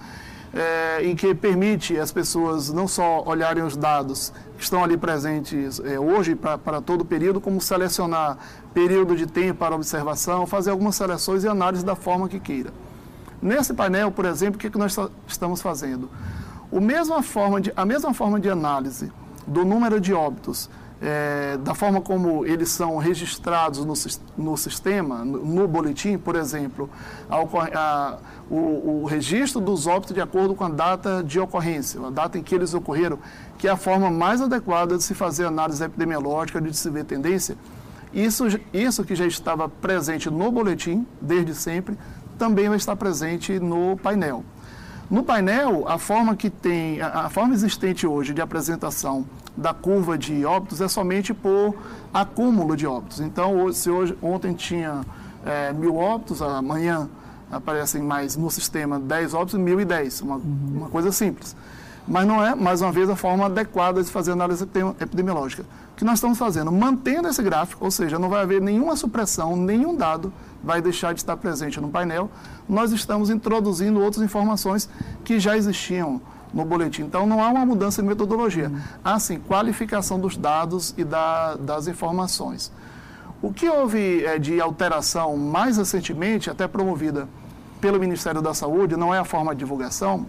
é, 0.54 1.04
em 1.04 1.16
que 1.16 1.34
permite 1.34 1.98
as 1.98 2.12
pessoas 2.12 2.72
não 2.72 2.88
só 2.88 3.24
olharem 3.26 3.64
os 3.64 3.76
dados 3.76 4.34
que 4.58 4.64
estão 4.64 4.84
ali 4.84 4.98
presentes 4.98 5.80
é, 5.80 6.00
hoje 6.00 6.36
para 6.36 6.82
todo 6.82 7.02
o 7.02 7.06
período, 7.06 7.40
como 7.40 7.60
selecionar 7.62 8.38
período 8.74 9.16
de 9.16 9.26
tempo 9.26 9.60
para 9.60 9.74
observação, 9.74 10.46
fazer 10.46 10.72
algumas 10.72 10.96
seleções 10.96 11.44
e 11.44 11.48
análise 11.48 11.84
da 11.84 11.96
forma 11.96 12.28
que 12.28 12.40
queira. 12.40 12.72
Nesse 13.42 13.74
painel, 13.74 14.12
por 14.12 14.26
exemplo, 14.26 14.56
o 14.56 14.60
que, 14.60 14.70
que 14.70 14.78
nós 14.78 14.96
estamos 15.28 15.62
fazendo? 15.62 16.10
O 16.72 16.80
mesma 16.80 17.22
forma 17.22 17.60
de, 17.60 17.74
a 17.76 17.86
mesma 17.86 18.14
forma 18.14 18.40
de 18.40 18.50
análise 18.50 19.12
do 19.46 19.66
número 19.66 20.00
de 20.00 20.14
óbitos 20.14 20.70
é, 21.02 21.58
da 21.58 21.74
forma 21.74 22.00
como 22.00 22.46
eles 22.46 22.70
são 22.70 22.98
registrados 22.98 23.84
no, 23.84 23.94
no 24.38 24.56
sistema, 24.56 25.26
no, 25.26 25.44
no, 25.44 25.68
boletim, 25.68 26.18
por 26.18 26.36
exemplo, 26.36 26.88
a, 27.28 27.38
a, 27.38 28.18
o, 28.50 29.02
o, 29.02 29.06
registro 29.06 29.60
dos 29.60 29.88
óbitos 29.88 30.14
de 30.14 30.22
acordo 30.22 30.54
com 30.54 30.64
a 30.64 30.70
data 30.70 31.24
de 31.24 31.40
ocorrência, 31.40 32.00
a 32.06 32.12
data 32.12 32.38
em 32.38 32.44
que 32.44 32.54
eles 32.54 32.76
ocorreram, 32.76 33.18
que 33.58 33.68
é 33.68 33.72
a 33.72 33.78
forma 33.78 34.12
mais 34.12 34.42
adequada 34.42 34.96
de 34.96 35.04
se 35.04 35.16
fazer 35.16 35.46
análise 35.46 35.84
epidemiológica, 35.84 36.62
de 36.62 36.76
se 36.78 36.88
ver 36.90 37.04
tendência. 37.04 37.58
Isso, 38.14 38.46
isso 38.72 39.04
que 39.04 39.16
já 39.16 39.26
estava 39.26 39.68
presente 39.68 40.30
no 40.30 40.52
boletim, 40.52 41.08
desde 41.20 41.56
sempre, 41.56 41.98
também 42.38 42.68
vai 42.68 42.78
estar 42.78 42.96
presente 42.96 43.60
no 43.60 43.98
painel. 43.98 44.44
No 45.12 45.24
painel, 45.24 45.86
a 45.90 45.98
forma 45.98 46.38
que 46.38 46.50
tem, 46.50 47.02
a, 47.02 47.30
forma 47.30 47.54
existente 47.54 48.08
hoje 48.08 48.34
de 48.34 48.42
apresentação 48.42 49.26
da 49.58 49.74
curva 49.74 50.18
de 50.18 50.46
óbitos 50.46 50.80
é 50.80 50.88
somente 50.88 51.34
por 51.34 51.76
acúmulo 52.14 52.78
de 52.78 52.88
óbitos. 52.88 53.20
Então, 53.20 53.74
se 53.74 53.90
hoje, 53.90 54.18
ontem 54.22 54.54
tinha 54.54 55.02
é, 55.46 55.74
mil 55.74 55.98
óbitos, 55.98 56.42
amanhã 56.42 57.10
aparecem 57.52 58.02
mais 58.02 58.38
no 58.38 58.50
sistema 58.50 58.98
10 58.98 59.34
óbitos, 59.34 59.60
1010, 59.60 60.22
uma, 60.22 60.36
uhum. 60.38 60.72
uma 60.78 60.90
coisa 60.90 61.12
simples. 61.12 61.58
Mas 62.12 62.28
não 62.28 62.46
é, 62.46 62.54
mais 62.54 62.82
uma 62.82 62.92
vez, 62.92 63.10
a 63.10 63.16
forma 63.16 63.46
adequada 63.46 64.04
de 64.04 64.12
fazer 64.12 64.34
análise 64.34 64.68
epidemiológica. 65.00 65.64
O 65.94 65.96
que 65.96 66.04
nós 66.04 66.16
estamos 66.16 66.38
fazendo? 66.38 66.70
Mantendo 66.70 67.30
esse 67.30 67.42
gráfico, 67.42 67.86
ou 67.86 67.90
seja, 67.90 68.20
não 68.20 68.28
vai 68.28 68.42
haver 68.42 68.60
nenhuma 68.60 68.98
supressão, 68.98 69.56
nenhum 69.56 69.96
dado 69.96 70.34
vai 70.62 70.82
deixar 70.82 71.14
de 71.14 71.22
estar 71.22 71.38
presente 71.38 71.80
no 71.80 71.88
painel. 71.88 72.30
Nós 72.68 72.92
estamos 72.92 73.30
introduzindo 73.30 74.02
outras 74.02 74.22
informações 74.22 74.90
que 75.24 75.40
já 75.40 75.56
existiam 75.56 76.22
no 76.54 76.66
boletim. 76.66 77.04
Então, 77.04 77.26
não 77.26 77.42
há 77.42 77.48
uma 77.48 77.66
mudança 77.66 78.02
de 78.02 78.10
metodologia. 78.10 78.70
Há, 79.02 79.18
sim, 79.18 79.40
qualificação 79.40 80.20
dos 80.20 80.36
dados 80.36 80.94
e 80.98 81.06
da, 81.06 81.56
das 81.56 81.88
informações. 81.88 82.74
O 83.42 83.54
que 83.54 83.70
houve 83.70 84.26
é, 84.26 84.38
de 84.38 84.60
alteração 84.60 85.38
mais 85.38 85.78
recentemente, 85.78 86.50
até 86.50 86.68
promovida 86.68 87.30
pelo 87.80 87.98
Ministério 87.98 88.42
da 88.42 88.54
Saúde, 88.54 88.98
não 88.98 89.16
é 89.16 89.20
a 89.20 89.24
forma 89.24 89.56
de 89.56 89.60
divulgação, 89.60 90.28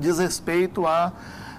diz 0.00 0.18
respeito 0.18 0.86
à 0.86 1.12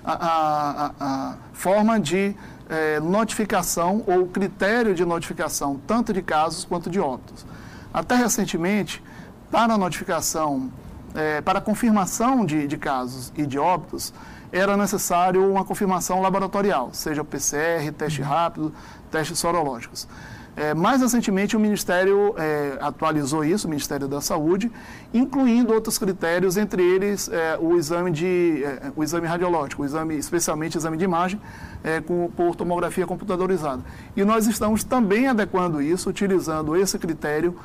a, 0.03 0.91
a, 1.00 1.36
forma 1.53 2.00
de 2.00 2.36
é, 2.69 3.00
notificação 3.00 4.03
ou 4.07 4.27
critério 4.27 4.95
de 4.95 5.05
notificação, 5.05 5.79
tanto 5.86 6.12
de 6.12 6.21
casos 6.21 6.65
quanto 6.65 6.89
de 6.89 7.00
óbitos. 7.00 7.45
Até 7.93 8.15
recentemente, 8.15 9.03
para 9.51 9.74
a 9.74 9.77
notificação, 9.77 10.71
é, 11.13 11.41
para 11.41 11.62
confirmação 11.62 12.45
de, 12.45 12.67
de 12.67 12.77
casos 12.77 13.31
e 13.36 13.45
de 13.45 13.60
óbitos, 13.60 14.13
era 14.51 14.75
necessário 14.75 15.50
uma 15.50 15.63
confirmação 15.63 16.21
laboratorial, 16.21 16.89
seja 16.93 17.24
PCR, 17.24 17.91
teste 17.98 18.21
rápido, 18.21 18.74
testes 19.10 19.39
sorológicos. 19.39 20.07
É, 20.55 20.74
mais 20.74 21.01
recentemente, 21.01 21.55
o 21.55 21.60
Ministério 21.60 22.36
é, 22.38 22.77
atualizou 22.81 23.43
isso, 23.43 23.67
o 23.67 23.70
Ministério 23.70 24.08
da 24.08 24.20
Saúde, 24.20 24.70
incluindo 25.13 25.74
outros 25.74 25.98
critérios, 25.98 26.58
entre 26.58 26.84
eles 26.84 27.29
é, 27.29 27.58
o, 27.58 27.77
exame 27.77 28.12
de, 28.12 28.62
é, 28.63 28.91
o 28.96 29.03
exame 29.03 29.27
radiológico, 29.27 29.81
o 29.81 29.86
exame, 29.86 30.17
especialmente 30.17 30.77
exame 30.77 30.98
de 30.98 31.05
imagem, 31.05 31.41
é, 31.84 32.01
com, 32.01 32.29
por 32.36 32.55
tomografia 32.55 33.08
computadorizada. 33.08 33.81
E 34.15 34.25
nós 34.25 34.46
estamos 34.46 34.84
também 34.84 35.27
adequando 35.27 35.81
isso, 35.81 36.10
utilizando 36.10 36.75
esse 36.75 37.00
critério 37.00 37.55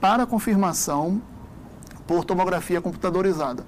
para 0.00 0.24
confirmação 0.24 1.20
por 2.06 2.24
tomografia 2.24 2.80
computadorizada. 2.80 3.64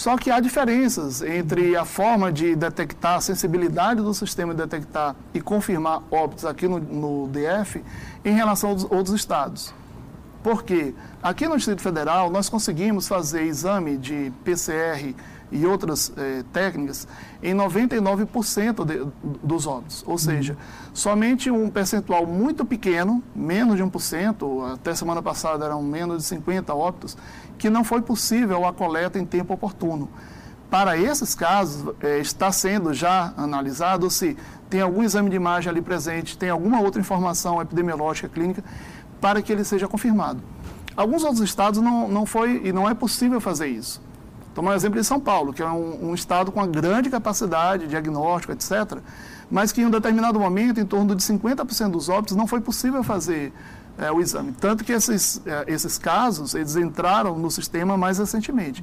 Só 0.00 0.16
que 0.16 0.30
há 0.30 0.40
diferenças 0.40 1.20
entre 1.20 1.76
a 1.76 1.84
forma 1.84 2.32
de 2.32 2.56
detectar, 2.56 3.16
a 3.16 3.20
sensibilidade 3.20 4.00
do 4.00 4.14
sistema 4.14 4.54
de 4.54 4.62
detectar 4.62 5.14
e 5.34 5.42
confirmar 5.42 6.02
óbitos 6.10 6.46
aqui 6.46 6.66
no, 6.66 6.78
no 6.78 7.28
DF 7.28 7.84
em 8.24 8.32
relação 8.32 8.70
aos 8.70 8.84
outros 8.84 9.10
estados. 9.10 9.74
Por 10.42 10.62
quê? 10.64 10.94
Aqui 11.22 11.46
no 11.46 11.54
Distrito 11.54 11.82
Federal, 11.82 12.30
nós 12.30 12.48
conseguimos 12.48 13.06
fazer 13.06 13.42
exame 13.42 13.98
de 13.98 14.32
PCR 14.42 15.14
e 15.50 15.66
outras 15.66 16.12
eh, 16.16 16.44
técnicas 16.52 17.06
em 17.42 17.54
99% 17.54 18.84
de, 18.84 19.06
dos 19.42 19.66
óbitos. 19.66 20.04
Ou 20.06 20.16
seja, 20.18 20.56
somente 20.92 21.50
um 21.50 21.68
percentual 21.68 22.26
muito 22.26 22.64
pequeno, 22.64 23.22
menos 23.34 23.76
de 23.76 23.82
1%, 23.82 24.74
até 24.74 24.94
semana 24.94 25.22
passada 25.22 25.64
eram 25.64 25.82
menos 25.82 26.18
de 26.18 26.24
50 26.24 26.74
óbitos, 26.74 27.16
que 27.58 27.68
não 27.68 27.84
foi 27.84 28.00
possível 28.02 28.66
a 28.66 28.72
coleta 28.72 29.18
em 29.18 29.24
tempo 29.24 29.52
oportuno. 29.54 30.08
Para 30.70 30.96
esses 30.96 31.34
casos, 31.34 31.92
eh, 32.00 32.20
está 32.20 32.52
sendo 32.52 32.94
já 32.94 33.34
analisado 33.36 34.08
se 34.08 34.36
tem 34.68 34.80
algum 34.80 35.02
exame 35.02 35.28
de 35.28 35.34
imagem 35.34 35.68
ali 35.68 35.82
presente, 35.82 36.38
tem 36.38 36.48
alguma 36.48 36.80
outra 36.80 37.00
informação 37.00 37.60
epidemiológica 37.60 38.28
clínica, 38.28 38.62
para 39.20 39.42
que 39.42 39.52
ele 39.52 39.64
seja 39.64 39.88
confirmado. 39.88 40.40
Alguns 40.96 41.24
outros 41.24 41.40
estados 41.40 41.80
não, 41.80 42.08
não 42.08 42.24
foi 42.24 42.62
e 42.64 42.72
não 42.72 42.88
é 42.88 42.94
possível 42.94 43.40
fazer 43.40 43.66
isso. 43.66 44.00
Tomar 44.54 44.72
o 44.72 44.74
exemplo 44.74 44.98
de 45.00 45.06
São 45.06 45.20
Paulo, 45.20 45.52
que 45.52 45.62
é 45.62 45.66
um, 45.66 46.10
um 46.10 46.14
estado 46.14 46.50
com 46.50 46.60
uma 46.60 46.66
grande 46.66 47.08
capacidade 47.08 47.84
de 47.84 47.90
diagnóstico, 47.90 48.52
etc., 48.52 48.98
mas 49.50 49.72
que 49.72 49.80
em 49.80 49.86
um 49.86 49.90
determinado 49.90 50.38
momento, 50.38 50.80
em 50.80 50.86
torno 50.86 51.14
de 51.14 51.22
50% 51.22 51.90
dos 51.90 52.08
óbitos, 52.08 52.36
não 52.36 52.46
foi 52.46 52.60
possível 52.60 53.02
fazer 53.02 53.52
é, 53.98 54.10
o 54.10 54.20
exame. 54.20 54.52
Tanto 54.52 54.84
que 54.84 54.92
esses, 54.92 55.40
é, 55.44 55.64
esses 55.66 55.98
casos, 55.98 56.54
eles 56.54 56.76
entraram 56.76 57.38
no 57.38 57.50
sistema 57.50 57.96
mais 57.96 58.18
recentemente. 58.18 58.82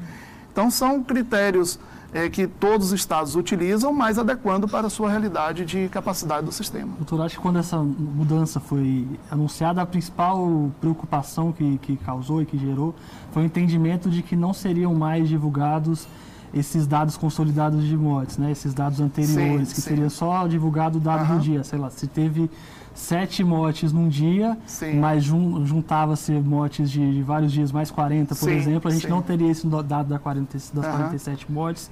Então, 0.57 0.71
são 0.71 1.03
critérios 1.03 1.77
é, 2.11 2.27
que 2.31 2.47
todos 2.47 2.87
os 2.87 2.93
estados 2.93 3.35
utilizam, 3.35 3.93
mas 3.93 4.17
adequando 4.17 4.67
para 4.67 4.87
a 4.87 4.89
sua 4.89 5.07
realidade 5.07 5.63
de 5.63 5.87
capacidade 5.87 6.47
do 6.47 6.51
sistema. 6.51 6.93
Doutor, 6.97 7.21
acho 7.21 7.35
que 7.35 7.41
quando 7.43 7.59
essa 7.59 7.77
mudança 7.77 8.59
foi 8.59 9.07
anunciada, 9.29 9.83
a 9.83 9.85
principal 9.85 10.71
preocupação 10.81 11.51
que, 11.51 11.77
que 11.77 11.95
causou 11.97 12.41
e 12.41 12.45
que 12.47 12.57
gerou 12.57 12.95
foi 13.31 13.43
o 13.43 13.45
entendimento 13.45 14.09
de 14.09 14.23
que 14.23 14.35
não 14.35 14.51
seriam 14.51 14.95
mais 14.95 15.29
divulgados 15.29 16.07
esses 16.53 16.87
dados 16.87 17.17
consolidados 17.17 17.85
de 17.85 17.95
mortes, 17.95 18.37
né? 18.37 18.51
esses 18.51 18.73
dados 18.73 18.99
anteriores, 18.99 19.69
sim, 19.69 19.75
que 19.75 19.81
sim. 19.81 19.89
seria 19.89 20.09
só 20.09 20.47
divulgado 20.47 20.97
o 20.97 21.01
dado 21.01 21.29
uhum. 21.29 21.37
do 21.37 21.43
dia, 21.43 21.63
sei 21.63 21.77
lá, 21.77 21.89
se 21.89 22.07
teve 22.07 22.49
sete 22.93 23.43
mortes 23.43 23.93
num 23.93 24.07
dia, 24.07 24.57
sim. 24.65 24.99
mas 24.99 25.23
jun, 25.23 25.65
juntava-se 25.65 26.31
mortes 26.31 26.89
de, 26.89 27.13
de, 27.13 27.21
vários 27.21 27.51
dias, 27.51 27.71
mais 27.71 27.91
40, 27.91 28.33
por 28.35 28.49
exemplo, 28.49 28.89
a 28.89 28.93
gente 28.93 29.07
não 29.07 29.21
teria 29.21 29.51
esse 29.51 29.67
dado 29.67 30.09
da 30.09 30.17
40, 30.17 30.53
das 30.53 30.73
uhum. 30.73 30.81
47 30.81 31.51
mortes 31.51 31.91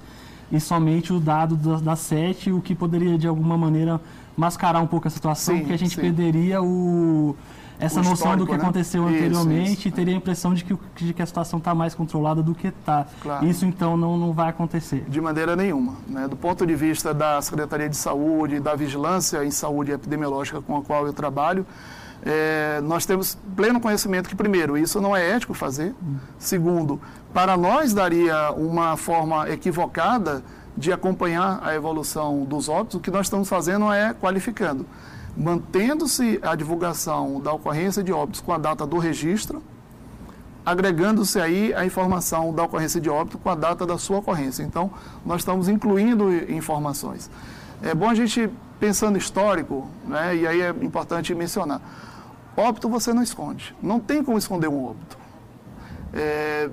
e 0.50 0.60
somente 0.60 1.12
o 1.12 1.20
dado 1.20 1.56
das, 1.56 1.80
das 1.80 1.98
7, 2.00 2.52
o 2.52 2.60
que 2.60 2.74
poderia 2.74 3.18
de 3.18 3.26
alguma 3.26 3.56
maneira 3.56 4.00
mascarar 4.36 4.80
um 4.80 4.86
pouco 4.86 5.08
a 5.08 5.10
situação, 5.10 5.60
que 5.60 5.72
a 5.72 5.76
gente 5.76 5.96
perderia 5.96 6.62
o 6.62 7.34
essa 7.78 8.02
noção 8.02 8.36
do 8.36 8.46
que 8.46 8.52
né? 8.52 8.58
aconteceu 8.58 9.06
anteriormente 9.06 9.72
isso, 9.72 9.80
isso. 9.80 9.88
e 9.88 9.90
teria 9.92 10.14
a 10.14 10.16
impressão 10.16 10.54
de 10.54 10.64
que, 10.64 10.76
de 10.96 11.12
que 11.12 11.22
a 11.22 11.26
situação 11.26 11.58
está 11.58 11.74
mais 11.74 11.94
controlada 11.94 12.42
do 12.42 12.54
que 12.54 12.68
está. 12.68 13.06
Claro. 13.22 13.46
Isso, 13.46 13.64
então, 13.66 13.96
não, 13.96 14.16
não 14.16 14.32
vai 14.32 14.48
acontecer. 14.48 15.04
De 15.08 15.20
maneira 15.20 15.54
nenhuma. 15.54 15.94
Né? 16.08 16.26
Do 16.26 16.36
ponto 16.36 16.66
de 16.66 16.74
vista 16.74 17.12
da 17.12 17.40
Secretaria 17.42 17.88
de 17.88 17.96
Saúde, 17.96 18.60
da 18.60 18.74
vigilância 18.74 19.44
em 19.44 19.50
saúde 19.50 19.92
epidemiológica 19.92 20.60
com 20.62 20.76
a 20.76 20.82
qual 20.82 21.06
eu 21.06 21.12
trabalho, 21.12 21.66
é, 22.24 22.80
nós 22.82 23.04
temos 23.04 23.36
pleno 23.54 23.78
conhecimento 23.78 24.28
que, 24.28 24.34
primeiro, 24.34 24.78
isso 24.78 25.00
não 25.00 25.14
é 25.14 25.30
ético 25.30 25.52
fazer. 25.52 25.94
Hum. 26.02 26.16
Segundo, 26.38 27.00
para 27.34 27.56
nós 27.56 27.92
daria 27.92 28.52
uma 28.52 28.96
forma 28.96 29.48
equivocada 29.50 30.42
de 30.76 30.92
acompanhar 30.92 31.60
a 31.62 31.74
evolução 31.74 32.44
dos 32.44 32.68
óbitos. 32.68 32.96
O 32.96 33.00
que 33.00 33.10
nós 33.10 33.26
estamos 33.26 33.48
fazendo 33.48 33.92
é 33.92 34.14
qualificando 34.14 34.86
mantendo-se 35.36 36.40
a 36.42 36.54
divulgação 36.54 37.40
da 37.40 37.52
ocorrência 37.52 38.02
de 38.02 38.12
óbitos 38.12 38.40
com 38.40 38.52
a 38.52 38.58
data 38.58 38.86
do 38.86 38.98
registro, 38.98 39.62
agregando-se 40.64 41.38
aí 41.38 41.74
a 41.74 41.84
informação 41.84 42.52
da 42.52 42.64
ocorrência 42.64 43.00
de 43.00 43.08
óbito 43.08 43.38
com 43.38 43.50
a 43.50 43.54
data 43.54 43.86
da 43.86 43.98
sua 43.98 44.18
ocorrência. 44.18 44.62
Então, 44.62 44.90
nós 45.24 45.42
estamos 45.42 45.68
incluindo 45.68 46.32
informações. 46.50 47.30
É 47.82 47.94
bom 47.94 48.08
a 48.08 48.14
gente, 48.14 48.50
pensando 48.80 49.18
histórico, 49.18 49.88
né, 50.04 50.34
e 50.34 50.46
aí 50.46 50.60
é 50.60 50.70
importante 50.70 51.34
mencionar, 51.34 51.80
óbito 52.56 52.88
você 52.88 53.12
não 53.12 53.22
esconde. 53.22 53.76
Não 53.82 54.00
tem 54.00 54.24
como 54.24 54.38
esconder 54.38 54.68
um 54.68 54.86
óbito. 54.86 55.18
É, 56.14 56.70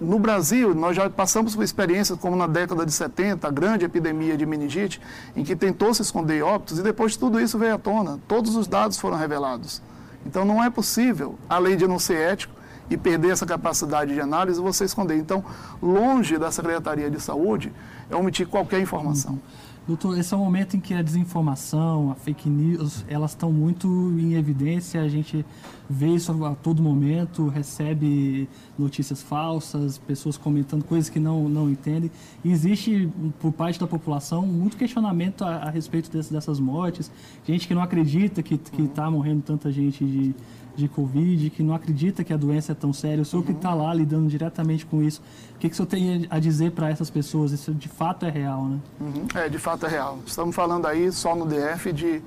no 0.00 0.18
Brasil, 0.18 0.74
nós 0.74 0.96
já 0.96 1.08
passamos 1.08 1.54
por 1.54 1.62
experiências 1.62 2.18
como 2.18 2.36
na 2.36 2.46
década 2.46 2.84
de 2.84 2.92
70, 2.92 3.46
a 3.46 3.50
grande 3.50 3.84
epidemia 3.84 4.36
de 4.36 4.44
meningite, 4.44 5.00
em 5.36 5.44
que 5.44 5.54
tentou 5.54 5.94
se 5.94 6.02
esconder 6.02 6.42
óbitos 6.42 6.78
e 6.78 6.82
depois 6.82 7.12
de 7.12 7.18
tudo 7.18 7.40
isso 7.40 7.58
veio 7.58 7.74
à 7.74 7.78
tona. 7.78 8.18
Todos 8.26 8.56
os 8.56 8.66
dados 8.66 8.98
foram 8.98 9.16
revelados. 9.16 9.80
Então 10.26 10.44
não 10.44 10.62
é 10.62 10.68
possível, 10.68 11.38
além 11.48 11.76
de 11.76 11.86
não 11.86 11.98
ser 11.98 12.16
ético 12.16 12.54
e 12.90 12.96
perder 12.96 13.30
essa 13.30 13.46
capacidade 13.46 14.12
de 14.12 14.20
análise, 14.20 14.60
você 14.60 14.84
esconder. 14.84 15.16
Então, 15.16 15.44
longe 15.82 16.38
da 16.38 16.50
Secretaria 16.50 17.10
de 17.10 17.20
Saúde 17.20 17.72
é 18.10 18.16
omitir 18.16 18.46
qualquer 18.46 18.80
informação. 18.80 19.38
Doutor, 19.86 20.18
esse 20.18 20.32
é 20.32 20.36
um 20.36 20.40
momento 20.40 20.78
em 20.78 20.80
que 20.80 20.94
a 20.94 21.02
desinformação, 21.02 22.10
a 22.10 22.14
fake 22.14 22.48
news, 22.48 23.04
elas 23.06 23.32
estão 23.32 23.52
muito 23.52 23.86
em 24.18 24.32
evidência, 24.32 25.02
a 25.02 25.08
gente 25.08 25.44
vê 25.90 26.08
isso 26.08 26.42
a 26.42 26.54
todo 26.54 26.82
momento, 26.82 27.48
recebe 27.48 28.48
notícias 28.78 29.20
falsas, 29.20 29.98
pessoas 29.98 30.38
comentando 30.38 30.84
coisas 30.84 31.10
que 31.10 31.20
não, 31.20 31.50
não 31.50 31.68
entendem. 31.68 32.10
E 32.42 32.50
existe, 32.50 33.12
por 33.38 33.52
parte 33.52 33.78
da 33.78 33.86
população, 33.86 34.46
muito 34.46 34.78
questionamento 34.78 35.44
a, 35.44 35.56
a 35.56 35.70
respeito 35.70 36.10
desse, 36.10 36.32
dessas 36.32 36.58
mortes, 36.58 37.12
gente 37.46 37.68
que 37.68 37.74
não 37.74 37.82
acredita 37.82 38.42
que 38.42 38.54
está 38.54 39.10
morrendo 39.10 39.42
tanta 39.42 39.70
gente 39.70 40.02
de, 40.02 40.34
de 40.76 40.88
Covid, 40.88 41.50
que 41.50 41.62
não 41.62 41.74
acredita 41.74 42.24
que 42.24 42.32
a 42.32 42.36
doença 42.36 42.72
é 42.72 42.74
tão 42.74 42.92
séria, 42.92 43.22
o 43.22 43.24
senhor 43.24 43.42
uhum. 43.42 43.46
que 43.46 43.52
está 43.52 43.72
lá 43.74 43.92
lidando 43.94 44.28
diretamente 44.28 44.84
com 44.84 45.02
isso, 45.02 45.22
o 45.54 45.58
que, 45.58 45.68
que 45.68 45.74
o 45.74 45.76
senhor 45.76 45.86
tem 45.86 46.26
a 46.28 46.38
dizer 46.38 46.72
para 46.72 46.90
essas 46.90 47.10
pessoas? 47.10 47.52
Isso 47.52 47.72
de 47.72 47.88
fato 47.88 48.26
é 48.26 48.30
real, 48.30 48.64
né? 48.64 48.78
Uhum. 49.00 49.26
É, 49.34 49.48
de 49.48 49.58
fato 49.58 49.86
é 49.86 49.88
real. 49.88 50.18
Estamos 50.26 50.54
falando 50.54 50.86
aí 50.86 51.10
só 51.12 51.34
no 51.34 51.46
DF 51.46 51.92
de 51.92 52.22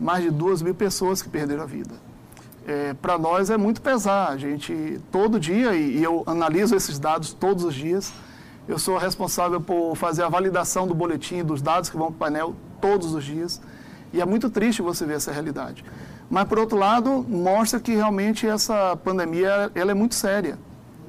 mais 0.00 0.24
de 0.24 0.30
duas 0.30 0.62
mil 0.62 0.74
pessoas 0.74 1.20
que 1.20 1.28
perderam 1.28 1.62
a 1.62 1.66
vida. 1.66 1.94
É, 2.66 2.94
para 2.94 3.18
nós 3.18 3.50
é 3.50 3.56
muito 3.56 3.82
pesar. 3.82 4.28
A 4.28 4.36
gente, 4.36 5.00
todo 5.10 5.38
dia, 5.38 5.74
e, 5.74 5.98
e 5.98 6.02
eu 6.02 6.22
analiso 6.26 6.74
esses 6.74 6.98
dados 6.98 7.32
todos 7.32 7.64
os 7.64 7.74
dias, 7.74 8.12
Eu 8.68 8.78
sou 8.78 8.96
responsável 8.98 9.60
por 9.60 9.96
fazer 9.96 10.22
a 10.22 10.28
validação 10.28 10.86
do 10.86 10.94
boletim, 10.94 11.42
dos 11.42 11.60
dados 11.60 11.90
que 11.90 11.96
vão 11.96 12.06
para 12.12 12.14
o 12.14 12.18
painel 12.18 12.54
todos 12.80 13.12
os 13.14 13.24
dias. 13.24 13.60
E 14.12 14.20
é 14.20 14.24
muito 14.24 14.48
triste 14.48 14.80
você 14.80 15.04
ver 15.04 15.16
essa 15.16 15.32
realidade. 15.32 15.84
Mas, 16.30 16.46
por 16.46 16.60
outro 16.60 16.78
lado, 16.78 17.26
mostra 17.28 17.80
que 17.80 17.92
realmente 17.92 18.46
essa 18.46 18.96
pandemia 19.02 19.72
ela 19.74 19.90
é 19.90 19.94
muito 19.94 20.14
séria. 20.14 20.56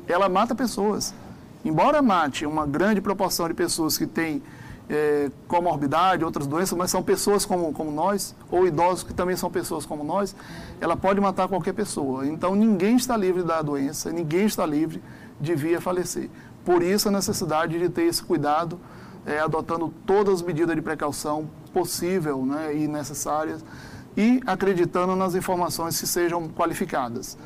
Ela 0.08 0.28
mata 0.28 0.56
pessoas. 0.56 1.14
Embora 1.64 2.02
mate 2.02 2.44
uma 2.44 2.66
grande 2.66 3.00
proporção 3.00 3.48
de 3.48 3.54
pessoas 3.54 4.00
que 4.00 4.08
têm 4.08 4.42
é, 4.90 5.30
comorbidade, 5.48 6.26
outras 6.26 6.48
doenças, 6.48 6.76
mas 6.76 6.90
são 6.90 7.04
pessoas 7.04 7.46
como, 7.46 7.72
como 7.72 7.92
nós, 7.92 8.36
ou 8.50 8.66
idosos 8.66 9.04
que 9.04 9.14
também 9.14 9.36
são 9.36 9.52
pessoas 9.52 9.86
como 9.86 10.04
nós, 10.04 10.36
ela 10.82 10.98
pode 10.98 11.22
matar 11.22 11.48
qualquer 11.48 11.74
pessoa. 11.74 12.26
Então, 12.26 12.56
ninguém 12.56 12.96
está 12.96 13.16
livre 13.16 13.44
da 13.44 13.62
doença, 13.62 14.12
ninguém 14.12 14.46
está 14.46 14.66
livre 14.66 15.02
de 15.40 15.54
vir 15.54 15.78
a 15.78 15.82
falecer. 15.82 16.32
Por 16.66 16.82
isso 16.82 17.10
a 17.10 17.12
necessidade 17.12 17.78
de 17.78 17.90
ter 17.90 18.04
esse 18.04 18.24
cuidado, 18.24 18.80
é, 19.24 19.40
adotando 19.40 19.94
todas 20.04 20.36
as 20.36 20.42
medidas 20.42 20.76
de 20.76 20.82
precaução 20.82 21.48
possível 21.72 22.44
né, 22.44 22.76
e 22.76 22.88
necessárias 22.88 23.64
e 24.16 24.42
acreditando 24.46 25.16
nas 25.16 25.36
informações 25.36 26.00
que 26.00 26.08
sejam 26.08 26.48
qualificadas. 26.50 27.38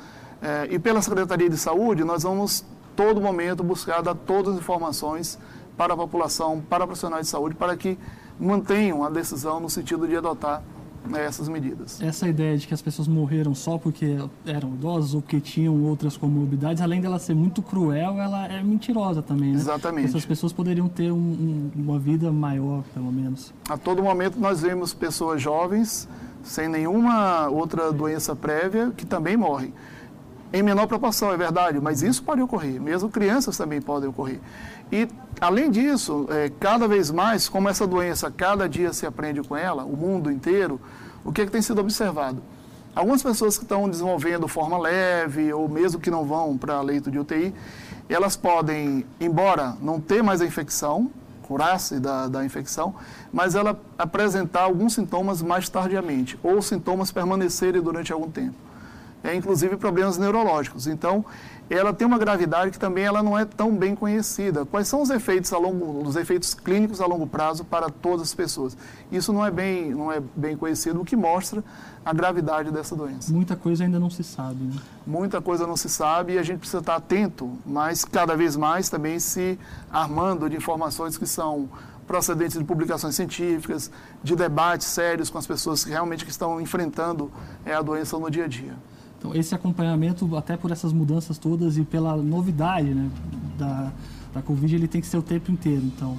É, 0.41 0.67
e 0.71 0.79
pela 0.79 1.01
Secretaria 1.01 1.49
de 1.49 1.57
Saúde, 1.57 2.03
nós 2.03 2.23
vamos 2.23 2.63
todo 2.95 3.21
momento 3.21 3.63
buscar 3.63 4.01
dar 4.01 4.15
todas 4.15 4.53
as 4.53 4.59
informações 4.59 5.37
para 5.77 5.93
a 5.93 5.97
população, 5.97 6.61
para 6.69 6.85
profissionais 6.85 7.25
de 7.25 7.31
saúde, 7.31 7.55
para 7.55 7.75
que 7.75 7.97
mantenham 8.39 9.03
a 9.03 9.09
decisão 9.09 9.59
no 9.59 9.69
sentido 9.69 10.07
de 10.07 10.15
adotar 10.15 10.63
né, 11.07 11.25
essas 11.25 11.47
medidas. 11.47 12.01
Essa 12.01 12.27
ideia 12.27 12.57
de 12.57 12.67
que 12.67 12.73
as 12.73 12.81
pessoas 12.81 13.07
morreram 13.07 13.53
só 13.53 13.77
porque 13.77 14.17
eram 14.45 14.73
idosas 14.73 15.13
ou 15.13 15.21
porque 15.21 15.39
tinham 15.39 15.83
outras 15.83 16.17
comorbidades, 16.17 16.81
além 16.81 17.01
dela 17.01 17.19
ser 17.19 17.35
muito 17.35 17.61
cruel, 17.61 18.19
ela 18.19 18.47
é 18.47 18.63
mentirosa 18.63 19.21
também, 19.21 19.51
né? 19.51 19.55
Exatamente. 19.55 20.07
Essas 20.07 20.25
pessoas 20.25 20.51
poderiam 20.51 20.87
ter 20.87 21.11
um, 21.11 21.17
um, 21.17 21.71
uma 21.75 21.99
vida 21.99 22.31
maior, 22.31 22.83
pelo 22.93 23.11
menos. 23.11 23.53
A 23.69 23.77
todo 23.77 24.01
momento 24.01 24.39
nós 24.39 24.61
vemos 24.61 24.93
pessoas 24.93 25.41
jovens 25.41 26.07
sem 26.45 26.69
nenhuma 26.69 27.49
outra 27.49 27.91
doença 27.91 28.35
prévia 28.35 28.93
que 28.95 29.05
também 29.05 29.35
morrem. 29.35 29.73
Em 30.53 30.63
menor 30.63 30.87
proporção, 30.87 31.33
é 31.33 31.37
verdade, 31.37 31.81
mas 31.81 32.01
isso 32.01 32.23
pode 32.23 32.41
ocorrer. 32.41 32.79
Mesmo 32.79 33.09
crianças 33.09 33.57
também 33.57 33.81
podem 33.81 34.07
ocorrer. 34.07 34.39
E, 34.91 35.07
além 35.41 35.69
disso, 35.69 36.27
é, 36.29 36.49
cada 36.59 36.87
vez 36.87 37.11
mais, 37.11 37.49
como 37.49 37.67
essa 37.67 37.85
doença, 37.85 38.31
cada 38.31 38.69
dia 38.69 38.93
se 38.93 39.05
aprende 39.05 39.41
com 39.41 39.57
ela, 39.57 39.83
o 39.83 39.97
mundo 39.97 40.31
inteiro, 40.31 40.79
o 41.25 41.33
que, 41.33 41.41
é 41.41 41.45
que 41.45 41.51
tem 41.51 41.61
sido 41.61 41.81
observado? 41.81 42.41
Algumas 42.95 43.21
pessoas 43.21 43.57
que 43.57 43.63
estão 43.63 43.89
desenvolvendo 43.89 44.47
forma 44.47 44.77
leve, 44.77 45.51
ou 45.51 45.67
mesmo 45.67 45.99
que 45.99 46.11
não 46.11 46.23
vão 46.23 46.57
para 46.57 46.79
leito 46.79 47.11
de 47.11 47.19
UTI, 47.19 47.53
elas 48.07 48.37
podem, 48.37 49.03
embora 49.19 49.75
não 49.81 49.99
ter 49.99 50.23
mais 50.23 50.39
a 50.39 50.45
infecção, 50.45 51.09
curar-se 51.45 51.99
da, 51.99 52.27
da 52.27 52.43
infecção, 52.43 52.95
mas 53.31 53.53
ela 53.53 53.79
apresentar 53.97 54.61
alguns 54.61 54.93
sintomas 54.93 55.41
mais 55.41 55.69
tardiamente, 55.69 56.39
ou 56.41 56.61
sintomas 56.61 57.11
permanecerem 57.11 57.81
durante 57.81 58.11
algum 58.11 58.29
tempo. 58.29 58.55
É, 59.23 59.33
inclusive 59.33 59.75
problemas 59.77 60.17
neurológicos. 60.17 60.85
Então, 60.85 61.25
ela 61.69 61.93
tem 61.93 62.05
uma 62.05 62.17
gravidade 62.17 62.71
que 62.71 62.79
também 62.79 63.05
ela 63.05 63.23
não 63.23 63.37
é 63.37 63.43
tão 63.43 63.75
bem 63.75 63.95
conhecida. 63.95 64.65
Quais 64.65 64.87
são 64.87 65.01
os 65.01 65.09
efeitos 65.09 65.51
a 65.51 65.57
longo, 65.57 66.07
os 66.07 66.15
efeitos 66.15 66.53
clínicos 66.53 67.01
a 67.01 67.05
longo 67.05 67.25
prazo 67.25 67.65
para 67.65 67.89
todas 67.89 68.21
as 68.21 68.33
pessoas? 68.35 68.77
Isso 69.11 69.33
não 69.33 69.45
é 69.45 69.49
bem, 69.49 69.93
não 69.93 70.11
é 70.11 70.21
bem 70.35 70.55
conhecido, 70.55 71.01
o 71.01 71.05
que 71.05 71.15
mostra 71.15 71.63
a 72.05 72.13
gravidade 72.13 72.69
dessa 72.69 72.95
doença. 72.95 73.33
Muita 73.33 73.55
coisa 73.55 73.83
ainda 73.83 73.99
não 73.99 74.11
se 74.11 74.23
sabe. 74.23 74.63
Né? 74.63 74.75
Muita 75.07 75.41
coisa 75.41 75.65
não 75.65 75.75
se 75.75 75.89
sabe 75.89 76.33
e 76.33 76.37
a 76.37 76.43
gente 76.43 76.59
precisa 76.59 76.79
estar 76.79 76.95
atento, 76.95 77.51
mas 77.65 78.05
cada 78.05 78.35
vez 78.35 78.55
mais 78.55 78.89
também 78.89 79.17
se 79.17 79.57
armando 79.91 80.47
de 80.47 80.55
informações 80.55 81.17
que 81.17 81.25
são 81.25 81.67
procedentes 82.05 82.59
de 82.59 82.63
publicações 82.63 83.15
científicas, 83.15 83.89
de 84.23 84.35
debates 84.35 84.85
sérios 84.85 85.31
com 85.31 85.39
as 85.39 85.47
pessoas 85.47 85.83
que 85.83 85.89
realmente 85.89 86.23
que 86.23 86.29
estão 86.29 86.61
enfrentando 86.61 87.31
é, 87.65 87.73
a 87.73 87.81
doença 87.81 88.19
no 88.19 88.29
dia 88.29 88.45
a 88.45 88.47
dia. 88.47 88.73
Então, 89.25 89.35
esse 89.35 89.55
acompanhamento, 89.55 90.37
até 90.37 90.55
por 90.55 90.71
essas 90.71 90.93
mudanças 90.93 91.39
todas 91.39 91.77
e 91.77 91.83
pela 91.83 92.15
novidade 92.15 92.93
né, 92.93 93.09
da, 93.57 93.91
da 94.35 94.41
Covid, 94.43 94.75
ele 94.75 94.87
tem 94.87 95.01
que 95.01 95.07
ser 95.07 95.17
o 95.17 95.23
tempo 95.23 95.51
inteiro, 95.51 95.81
então. 95.83 96.15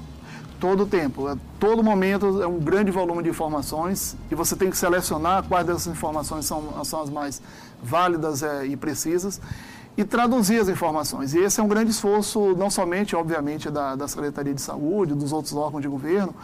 Todo 0.58 0.82
o 0.84 0.86
tempo, 0.86 1.28
a 1.28 1.36
todo 1.60 1.84
momento 1.84 2.42
é 2.42 2.46
um 2.46 2.58
grande 2.58 2.90
volume 2.90 3.22
de 3.22 3.28
informações 3.28 4.16
e 4.30 4.34
você 4.34 4.56
tem 4.56 4.70
que 4.70 4.76
selecionar 4.76 5.44
quais 5.44 5.66
dessas 5.66 5.86
informações 5.86 6.46
são, 6.46 6.82
são 6.84 7.02
as 7.02 7.10
mais 7.10 7.42
válidas 7.80 8.42
é, 8.42 8.66
e 8.66 8.76
precisas 8.76 9.40
e 9.96 10.02
traduzir 10.02 10.58
as 10.58 10.68
informações. 10.68 11.34
E 11.34 11.38
esse 11.38 11.60
é 11.60 11.62
um 11.62 11.68
grande 11.68 11.90
esforço, 11.90 12.56
não 12.56 12.70
somente, 12.70 13.14
obviamente, 13.14 13.70
da, 13.70 13.94
da 13.94 14.08
Secretaria 14.08 14.54
de 14.54 14.62
Saúde, 14.62 15.14
dos 15.14 15.30
outros 15.30 15.54
órgãos 15.54 15.82
de 15.82 15.88
governo, 15.88 16.34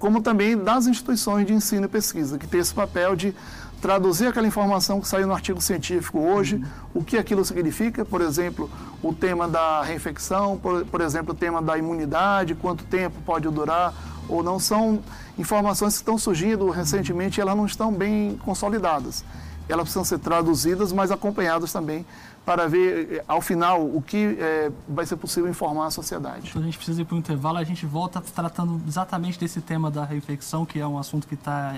como 0.00 0.20
também 0.20 0.56
das 0.56 0.86
instituições 0.86 1.46
de 1.46 1.52
ensino 1.52 1.84
e 1.84 1.88
pesquisa, 1.88 2.38
que 2.38 2.46
tem 2.46 2.60
esse 2.60 2.74
papel 2.74 3.14
de 3.14 3.34
traduzir 3.80 4.26
aquela 4.26 4.46
informação 4.46 5.00
que 5.00 5.08
saiu 5.08 5.26
no 5.26 5.32
artigo 5.32 5.60
científico 5.60 6.18
hoje, 6.20 6.56
uhum. 6.56 6.64
o 6.94 7.04
que 7.04 7.16
aquilo 7.16 7.44
significa, 7.44 8.04
por 8.04 8.20
exemplo, 8.20 8.70
o 9.02 9.12
tema 9.14 9.48
da 9.48 9.82
reinfecção, 9.82 10.58
por, 10.58 10.84
por 10.86 11.00
exemplo, 11.00 11.32
o 11.32 11.36
tema 11.36 11.62
da 11.62 11.78
imunidade, 11.78 12.54
quanto 12.54 12.84
tempo 12.84 13.16
pode 13.24 13.48
durar 13.48 13.94
ou 14.28 14.42
não, 14.42 14.58
são 14.58 15.00
informações 15.38 15.94
que 15.94 16.00
estão 16.00 16.18
surgindo 16.18 16.68
recentemente 16.70 17.38
e 17.38 17.40
elas 17.40 17.56
não 17.56 17.66
estão 17.66 17.92
bem 17.92 18.38
consolidadas. 18.44 19.24
Elas 19.68 19.84
precisam 19.84 20.04
ser 20.04 20.18
traduzidas, 20.18 20.92
mas 20.92 21.10
acompanhadas 21.10 21.72
também 21.72 22.04
para 22.44 22.66
ver, 22.66 23.12
eh, 23.12 23.24
ao 23.28 23.40
final, 23.40 23.82
o 23.82 24.02
que 24.02 24.36
é, 24.40 24.72
vai 24.88 25.06
ser 25.06 25.16
possível 25.16 25.48
informar 25.48 25.86
a 25.86 25.90
sociedade. 25.90 26.48
Então 26.48 26.60
a 26.60 26.64
gente 26.64 26.76
precisa 26.76 27.00
ir 27.00 27.04
para 27.04 27.14
o 27.14 27.18
intervalo, 27.18 27.58
a 27.58 27.64
gente 27.64 27.86
volta 27.86 28.20
tratando 28.20 28.80
exatamente 28.88 29.38
desse 29.38 29.60
tema 29.60 29.90
da 29.90 30.04
reinfecção, 30.04 30.66
que 30.66 30.80
é 30.80 30.86
um 30.86 30.98
assunto 30.98 31.28
que 31.28 31.34
está 31.34 31.76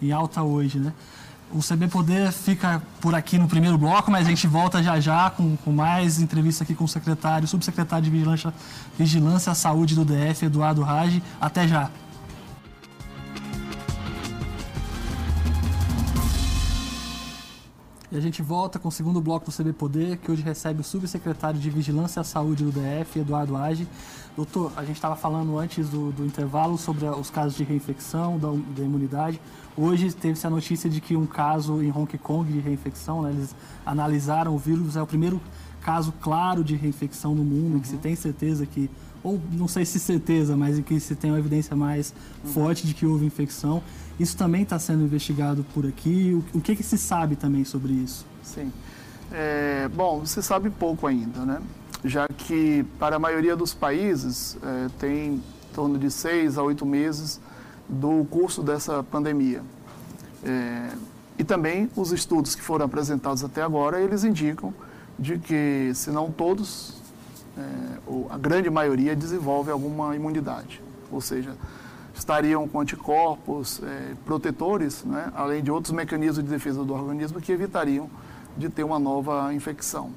em 0.00 0.12
alta 0.12 0.42
hoje, 0.42 0.78
né? 0.78 0.92
O 1.54 1.60
CB 1.60 1.88
Poder 1.88 2.32
fica 2.32 2.82
por 2.98 3.14
aqui 3.14 3.38
no 3.38 3.46
primeiro 3.46 3.76
bloco, 3.76 4.10
mas 4.10 4.26
a 4.26 4.30
gente 4.30 4.46
volta 4.46 4.82
já 4.82 4.98
já 4.98 5.28
com, 5.28 5.54
com 5.58 5.70
mais 5.70 6.18
entrevista 6.18 6.64
aqui 6.64 6.74
com 6.74 6.84
o 6.84 6.88
secretário, 6.88 7.46
subsecretário 7.46 8.04
de 8.04 8.10
Vigilância, 8.10 8.54
Vigilância 8.98 9.52
à 9.52 9.54
Saúde 9.54 9.94
do 9.94 10.02
DF, 10.02 10.46
Eduardo 10.46 10.82
Rage. 10.82 11.22
Até 11.38 11.68
já. 11.68 11.90
E 18.12 18.16
a 18.16 18.20
gente 18.20 18.42
volta 18.42 18.78
com 18.78 18.88
o 18.88 18.92
segundo 18.92 19.22
bloco 19.22 19.50
do 19.50 19.56
CB 19.56 19.72
Poder, 19.72 20.18
que 20.18 20.30
hoje 20.30 20.42
recebe 20.42 20.82
o 20.82 20.84
subsecretário 20.84 21.58
de 21.58 21.70
Vigilância 21.70 22.20
à 22.20 22.24
Saúde 22.24 22.62
do 22.62 22.70
DF, 22.70 23.20
Eduardo 23.20 23.56
Age. 23.56 23.88
Doutor, 24.36 24.70
a 24.76 24.84
gente 24.84 24.96
estava 24.96 25.16
falando 25.16 25.58
antes 25.58 25.88
do, 25.88 26.12
do, 26.12 26.26
intervalo 26.26 26.76
sobre 26.76 27.06
os 27.06 27.30
casos 27.30 27.56
de 27.56 27.64
reinfecção, 27.64 28.38
da, 28.38 28.48
da 28.48 28.82
imunidade. 28.82 29.40
Hoje 29.76 30.12
teve-se 30.12 30.46
a 30.46 30.50
notícia 30.50 30.88
de 30.88 31.00
que 31.00 31.16
um 31.16 31.26
caso 31.26 31.82
em 31.82 31.90
Hong 31.90 32.18
Kong 32.18 32.52
de 32.52 32.60
reinfecção, 32.60 33.22
né, 33.22 33.30
eles 33.30 33.54
analisaram 33.86 34.54
o 34.54 34.58
vírus, 34.58 34.96
é 34.96 35.02
o 35.02 35.06
primeiro 35.06 35.40
caso 35.82 36.12
claro 36.20 36.62
de 36.62 36.76
reinfecção 36.76 37.34
no 37.34 37.42
mundo, 37.42 37.74
uhum. 37.74 37.80
que 37.80 37.88
se 37.88 37.96
tem 37.96 38.14
certeza 38.14 38.66
que, 38.66 38.90
ou 39.22 39.40
não 39.52 39.66
sei 39.66 39.84
se 39.84 39.98
certeza, 39.98 40.56
mas 40.56 40.78
em 40.78 40.82
que 40.82 41.00
se 41.00 41.14
tem 41.14 41.30
uma 41.30 41.38
evidência 41.38 41.74
mais 41.74 42.14
uhum. 42.44 42.52
forte 42.52 42.86
de 42.86 42.94
que 42.94 43.06
houve 43.06 43.24
infecção. 43.24 43.82
Isso 44.20 44.36
também 44.36 44.62
está 44.62 44.78
sendo 44.78 45.02
investigado 45.04 45.64
por 45.74 45.86
aqui. 45.86 46.32
O, 46.54 46.58
o, 46.58 46.60
que, 46.60 46.76
que 46.76 46.82
se 46.82 46.98
sabe 46.98 47.34
também 47.34 47.64
sobre 47.64 47.92
isso? 47.92 48.26
Sim. 48.42 48.70
É, 49.32 49.88
bom, 49.88 50.24
se 50.26 50.42
sabe 50.42 50.68
pouco 50.68 51.06
ainda, 51.06 51.46
né? 51.46 51.60
Já 52.04 52.28
que 52.28 52.84
para 52.98 53.16
a 53.16 53.18
maioria 53.18 53.56
dos 53.56 53.72
países 53.72 54.58
é, 54.62 54.88
tem 54.98 55.34
em 55.34 55.42
torno 55.74 55.98
de 55.98 56.10
seis 56.10 56.58
a 56.58 56.62
oito 56.62 56.84
meses 56.84 57.40
do 57.92 58.24
curso 58.30 58.62
dessa 58.62 59.02
pandemia. 59.02 59.62
É, 60.42 60.90
e 61.38 61.44
também 61.44 61.90
os 61.94 62.10
estudos 62.10 62.54
que 62.54 62.62
foram 62.62 62.86
apresentados 62.86 63.44
até 63.44 63.62
agora, 63.62 64.00
eles 64.00 64.24
indicam 64.24 64.72
de 65.18 65.38
que, 65.38 65.92
se 65.94 66.10
não 66.10 66.30
todos, 66.30 66.94
é, 67.56 67.98
a 68.30 68.38
grande 68.38 68.70
maioria 68.70 69.14
desenvolve 69.14 69.70
alguma 69.70 70.16
imunidade, 70.16 70.82
ou 71.10 71.20
seja, 71.20 71.54
estariam 72.14 72.66
com 72.66 72.80
anticorpos 72.80 73.80
é, 73.82 74.14
protetores, 74.24 75.04
né, 75.04 75.30
além 75.34 75.62
de 75.62 75.70
outros 75.70 75.92
mecanismos 75.92 76.42
de 76.42 76.50
defesa 76.50 76.82
do 76.84 76.94
organismo 76.94 77.40
que 77.40 77.52
evitariam 77.52 78.08
de 78.56 78.68
ter 78.68 78.84
uma 78.84 78.98
nova 78.98 79.52
infecção. 79.52 80.10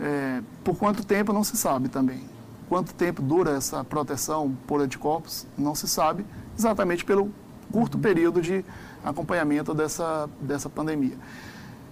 É, 0.00 0.42
por 0.64 0.76
quanto 0.76 1.04
tempo 1.04 1.32
não 1.32 1.44
se 1.44 1.56
sabe 1.56 1.88
também. 1.88 2.22
Quanto 2.68 2.94
tempo 2.94 3.22
dura 3.22 3.52
essa 3.52 3.82
proteção 3.82 4.54
por 4.66 4.80
anticorpos 4.80 5.46
não 5.56 5.74
se 5.74 5.88
sabe, 5.88 6.24
exatamente 6.58 7.04
pelo 7.04 7.30
curto 7.72 7.98
período 7.98 8.40
de 8.40 8.64
acompanhamento 9.04 9.72
dessa, 9.72 10.28
dessa 10.40 10.68
pandemia. 10.68 11.16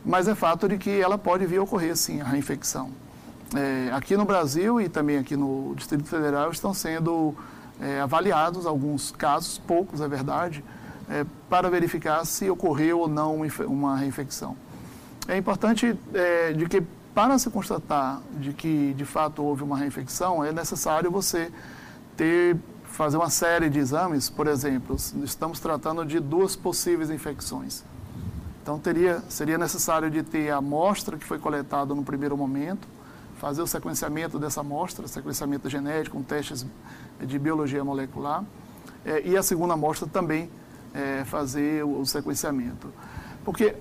Mas 0.04 0.28
é 0.28 0.34
fato 0.34 0.68
de 0.68 0.78
que 0.78 0.90
ela 1.00 1.16
pode 1.18 1.46
vir 1.46 1.58
a 1.58 1.62
ocorrer, 1.62 1.96
sim, 1.96 2.20
a 2.20 2.24
reinfecção. 2.24 2.90
É, 3.54 3.90
aqui 3.92 4.16
no 4.16 4.24
Brasil 4.24 4.80
e 4.80 4.88
também 4.88 5.18
aqui 5.18 5.36
no 5.36 5.74
Distrito 5.76 6.04
Federal 6.04 6.50
estão 6.50 6.74
sendo 6.74 7.34
é, 7.80 8.00
avaliados 8.00 8.66
alguns 8.66 9.12
casos, 9.12 9.58
poucos 9.58 10.00
é 10.00 10.08
verdade, 10.08 10.64
é, 11.08 11.24
para 11.48 11.70
verificar 11.70 12.24
se 12.24 12.50
ocorreu 12.50 13.00
ou 13.00 13.08
não 13.08 13.42
uma 13.66 13.96
reinfecção. 13.96 14.56
É 15.28 15.36
importante 15.36 15.96
é, 16.12 16.52
de 16.52 16.66
que 16.66 16.82
para 17.14 17.38
se 17.38 17.48
constatar 17.50 18.20
de 18.38 18.52
que 18.52 18.92
de 18.94 19.04
fato 19.04 19.42
houve 19.42 19.62
uma 19.62 19.76
reinfecção, 19.76 20.44
é 20.44 20.52
necessário 20.52 21.10
você 21.10 21.50
ter 22.16 22.56
fazer 22.96 23.18
uma 23.18 23.28
série 23.28 23.68
de 23.68 23.78
exames, 23.78 24.30
por 24.30 24.46
exemplo, 24.46 24.96
estamos 25.22 25.60
tratando 25.60 26.02
de 26.04 26.18
duas 26.18 26.56
possíveis 26.56 27.10
infecções. 27.10 27.84
Então 28.62 28.78
teria, 28.78 29.22
seria 29.28 29.58
necessário 29.58 30.10
de 30.10 30.22
ter 30.22 30.50
a 30.50 30.56
amostra 30.56 31.18
que 31.18 31.24
foi 31.24 31.38
coletada 31.38 31.94
no 31.94 32.02
primeiro 32.02 32.34
momento, 32.38 32.88
fazer 33.36 33.60
o 33.60 33.66
sequenciamento 33.66 34.38
dessa 34.38 34.62
amostra, 34.62 35.06
sequenciamento 35.06 35.68
genético, 35.68 36.16
com 36.16 36.22
testes 36.22 36.64
de 37.20 37.38
biologia 37.38 37.84
molecular, 37.84 38.42
é, 39.04 39.20
e 39.28 39.36
a 39.36 39.42
segunda 39.42 39.74
amostra 39.74 40.08
também 40.08 40.50
é, 40.94 41.22
fazer 41.26 41.84
o, 41.84 42.00
o 42.00 42.06
sequenciamento. 42.06 42.90
Porque 43.44 43.76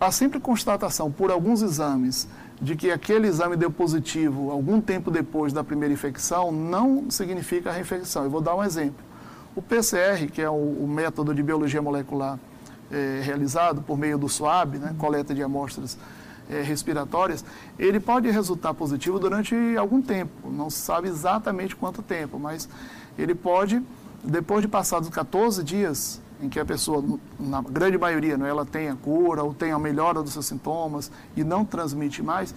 a 0.00 0.10
simples 0.10 0.42
constatação 0.42 1.10
por 1.10 1.30
alguns 1.30 1.62
exames 1.62 2.28
de 2.60 2.74
que 2.74 2.90
aquele 2.90 3.28
exame 3.28 3.56
deu 3.56 3.70
positivo 3.70 4.50
algum 4.50 4.80
tempo 4.80 5.10
depois 5.10 5.52
da 5.52 5.62
primeira 5.62 5.92
infecção 5.92 6.50
não 6.50 7.10
significa 7.10 7.70
reinfecção. 7.70 8.24
Eu 8.24 8.30
vou 8.30 8.40
dar 8.40 8.54
um 8.54 8.64
exemplo. 8.64 9.04
O 9.54 9.62
PCR, 9.62 10.30
que 10.30 10.40
é 10.40 10.48
o, 10.48 10.54
o 10.54 10.88
método 10.88 11.34
de 11.34 11.42
biologia 11.42 11.80
molecular 11.80 12.38
é, 12.90 13.20
realizado 13.22 13.82
por 13.82 13.98
meio 13.98 14.18
do 14.18 14.28
SWAB, 14.28 14.78
né, 14.78 14.94
coleta 14.98 15.34
de 15.34 15.42
amostras 15.42 15.98
é, 16.48 16.62
respiratórias, 16.62 17.44
ele 17.78 17.98
pode 17.98 18.30
resultar 18.30 18.72
positivo 18.74 19.18
durante 19.18 19.54
algum 19.76 20.00
tempo. 20.00 20.50
Não 20.50 20.70
se 20.70 20.78
sabe 20.78 21.08
exatamente 21.08 21.74
quanto 21.74 22.02
tempo, 22.02 22.38
mas 22.38 22.68
ele 23.18 23.34
pode, 23.34 23.82
depois 24.22 24.62
de 24.62 24.68
passados 24.68 25.08
14 25.08 25.62
dias, 25.64 26.20
em 26.40 26.48
que 26.48 26.60
a 26.60 26.64
pessoa, 26.64 27.02
na 27.38 27.62
grande 27.62 27.96
maioria, 27.96 28.36
né, 28.36 28.48
ela 28.48 28.64
tem 28.64 28.88
a 28.88 28.94
cura 28.94 29.42
ou 29.42 29.54
tem 29.54 29.72
a 29.72 29.78
melhora 29.78 30.22
dos 30.22 30.32
seus 30.32 30.46
sintomas 30.46 31.10
e 31.36 31.42
não 31.42 31.64
transmite 31.64 32.22
mais, 32.22 32.54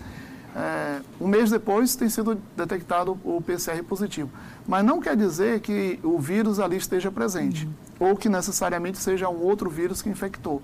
é, 0.55 1.01
um 1.21 1.27
mês 1.27 1.51
depois 1.51 1.95
tem 1.95 2.09
sido 2.09 2.39
detectado 2.57 3.17
o 3.23 3.41
PCR 3.41 3.83
positivo. 3.83 4.29
Mas 4.67 4.83
não 4.83 4.99
quer 4.99 5.15
dizer 5.15 5.59
que 5.59 5.99
o 6.03 6.17
vírus 6.17 6.59
ali 6.59 6.77
esteja 6.77 7.11
presente 7.11 7.65
uhum. 7.99 8.09
ou 8.09 8.15
que 8.15 8.27
necessariamente 8.27 8.97
seja 8.97 9.29
um 9.29 9.41
outro 9.41 9.69
vírus 9.69 10.01
que 10.01 10.09
infectou. 10.09 10.61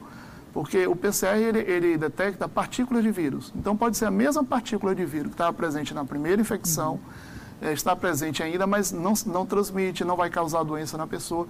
Porque 0.53 0.87
o 0.87 0.95
PCR 0.95 1.37
ele, 1.37 1.59
ele, 1.59 1.97
detecta 1.97 2.47
partículas 2.47 3.03
de 3.03 3.11
vírus. 3.11 3.53
Então 3.55 3.75
pode 3.75 3.97
ser 3.97 4.05
a 4.05 4.11
mesma 4.11 4.43
partícula 4.43 4.95
de 4.95 5.05
vírus 5.05 5.27
que 5.27 5.33
estava 5.33 5.53
presente 5.53 5.93
na 5.93 6.05
primeira 6.05 6.41
infecção, 6.41 6.93
uhum. 6.93 7.67
é, 7.69 7.73
está 7.73 7.95
presente 7.95 8.41
ainda, 8.41 8.65
mas 8.65 8.91
não, 8.91 9.13
não 9.27 9.45
transmite, 9.45 10.03
não 10.03 10.15
vai 10.15 10.29
causar 10.29 10.63
doença 10.63 10.97
na 10.97 11.05
pessoa. 11.05 11.47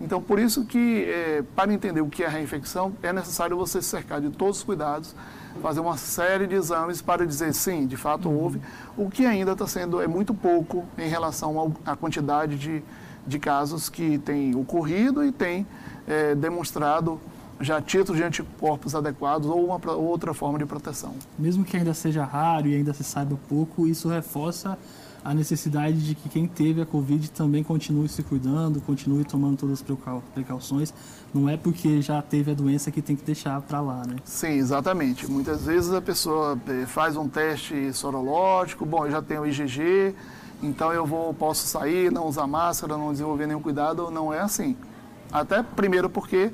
Então, 0.00 0.20
por 0.20 0.38
isso 0.38 0.64
que, 0.64 1.04
é, 1.04 1.42
para 1.54 1.72
entender 1.72 2.00
o 2.00 2.08
que 2.08 2.22
é 2.22 2.28
reinfecção, 2.28 2.92
é 3.02 3.12
necessário 3.12 3.56
você 3.56 3.80
se 3.80 3.88
cercar 3.88 4.20
de 4.20 4.28
todos 4.30 4.58
os 4.58 4.64
cuidados, 4.64 5.14
fazer 5.62 5.80
uma 5.80 5.96
série 5.96 6.46
de 6.46 6.54
exames 6.54 7.00
para 7.00 7.26
dizer 7.26 7.54
sim, 7.54 7.86
de 7.86 7.96
fato 7.96 8.28
uhum. 8.28 8.38
houve, 8.38 8.60
o 8.96 9.08
que 9.08 9.24
ainda 9.24 9.52
está 9.52 9.66
sendo 9.66 10.00
é 10.00 10.06
muito 10.06 10.34
pouco 10.34 10.84
em 10.98 11.08
relação 11.08 11.74
à 11.84 11.96
quantidade 11.96 12.58
de, 12.58 12.82
de 13.26 13.38
casos 13.38 13.88
que 13.88 14.18
tem 14.18 14.54
ocorrido 14.54 15.24
e 15.24 15.32
tem 15.32 15.66
é, 16.06 16.34
demonstrado 16.34 17.18
já 17.58 17.80
títulos 17.80 18.18
de 18.18 18.22
anticorpos 18.22 18.94
adequados 18.94 19.48
ou 19.48 19.64
uma 19.64 19.80
outra 19.92 20.34
forma 20.34 20.58
de 20.58 20.66
proteção. 20.66 21.14
Mesmo 21.38 21.64
que 21.64 21.74
ainda 21.74 21.94
seja 21.94 22.22
raro 22.22 22.68
e 22.68 22.74
ainda 22.74 22.92
se 22.92 23.02
saiba 23.02 23.38
pouco, 23.48 23.86
isso 23.86 24.08
reforça 24.08 24.78
a 25.26 25.34
necessidade 25.34 26.00
de 26.06 26.14
que 26.14 26.28
quem 26.28 26.46
teve 26.46 26.80
a 26.80 26.86
Covid 26.86 27.32
também 27.32 27.64
continue 27.64 28.08
se 28.08 28.22
cuidando, 28.22 28.80
continue 28.80 29.24
tomando 29.24 29.56
todas 29.56 29.82
as 29.82 30.22
precauções. 30.32 30.94
Não 31.34 31.48
é 31.48 31.56
porque 31.56 32.00
já 32.00 32.22
teve 32.22 32.52
a 32.52 32.54
doença 32.54 32.92
que 32.92 33.02
tem 33.02 33.16
que 33.16 33.24
deixar 33.24 33.60
para 33.60 33.80
lá, 33.80 34.04
né? 34.06 34.16
Sim, 34.24 34.52
exatamente. 34.52 35.28
Muitas 35.28 35.64
vezes 35.66 35.92
a 35.92 36.00
pessoa 36.00 36.56
eh, 36.68 36.86
faz 36.86 37.16
um 37.16 37.28
teste 37.28 37.92
sorológico, 37.92 38.86
bom, 38.86 39.04
eu 39.04 39.10
já 39.10 39.20
tenho 39.20 39.44
IgG, 39.44 40.14
então 40.62 40.92
eu 40.92 41.04
vou, 41.04 41.34
posso 41.34 41.66
sair, 41.66 42.12
não 42.12 42.28
usar 42.28 42.46
máscara, 42.46 42.96
não 42.96 43.10
desenvolver 43.10 43.48
nenhum 43.48 43.60
cuidado. 43.60 44.08
Não 44.12 44.32
é 44.32 44.38
assim. 44.38 44.76
Até 45.32 45.60
primeiro 45.60 46.08
porque 46.08 46.52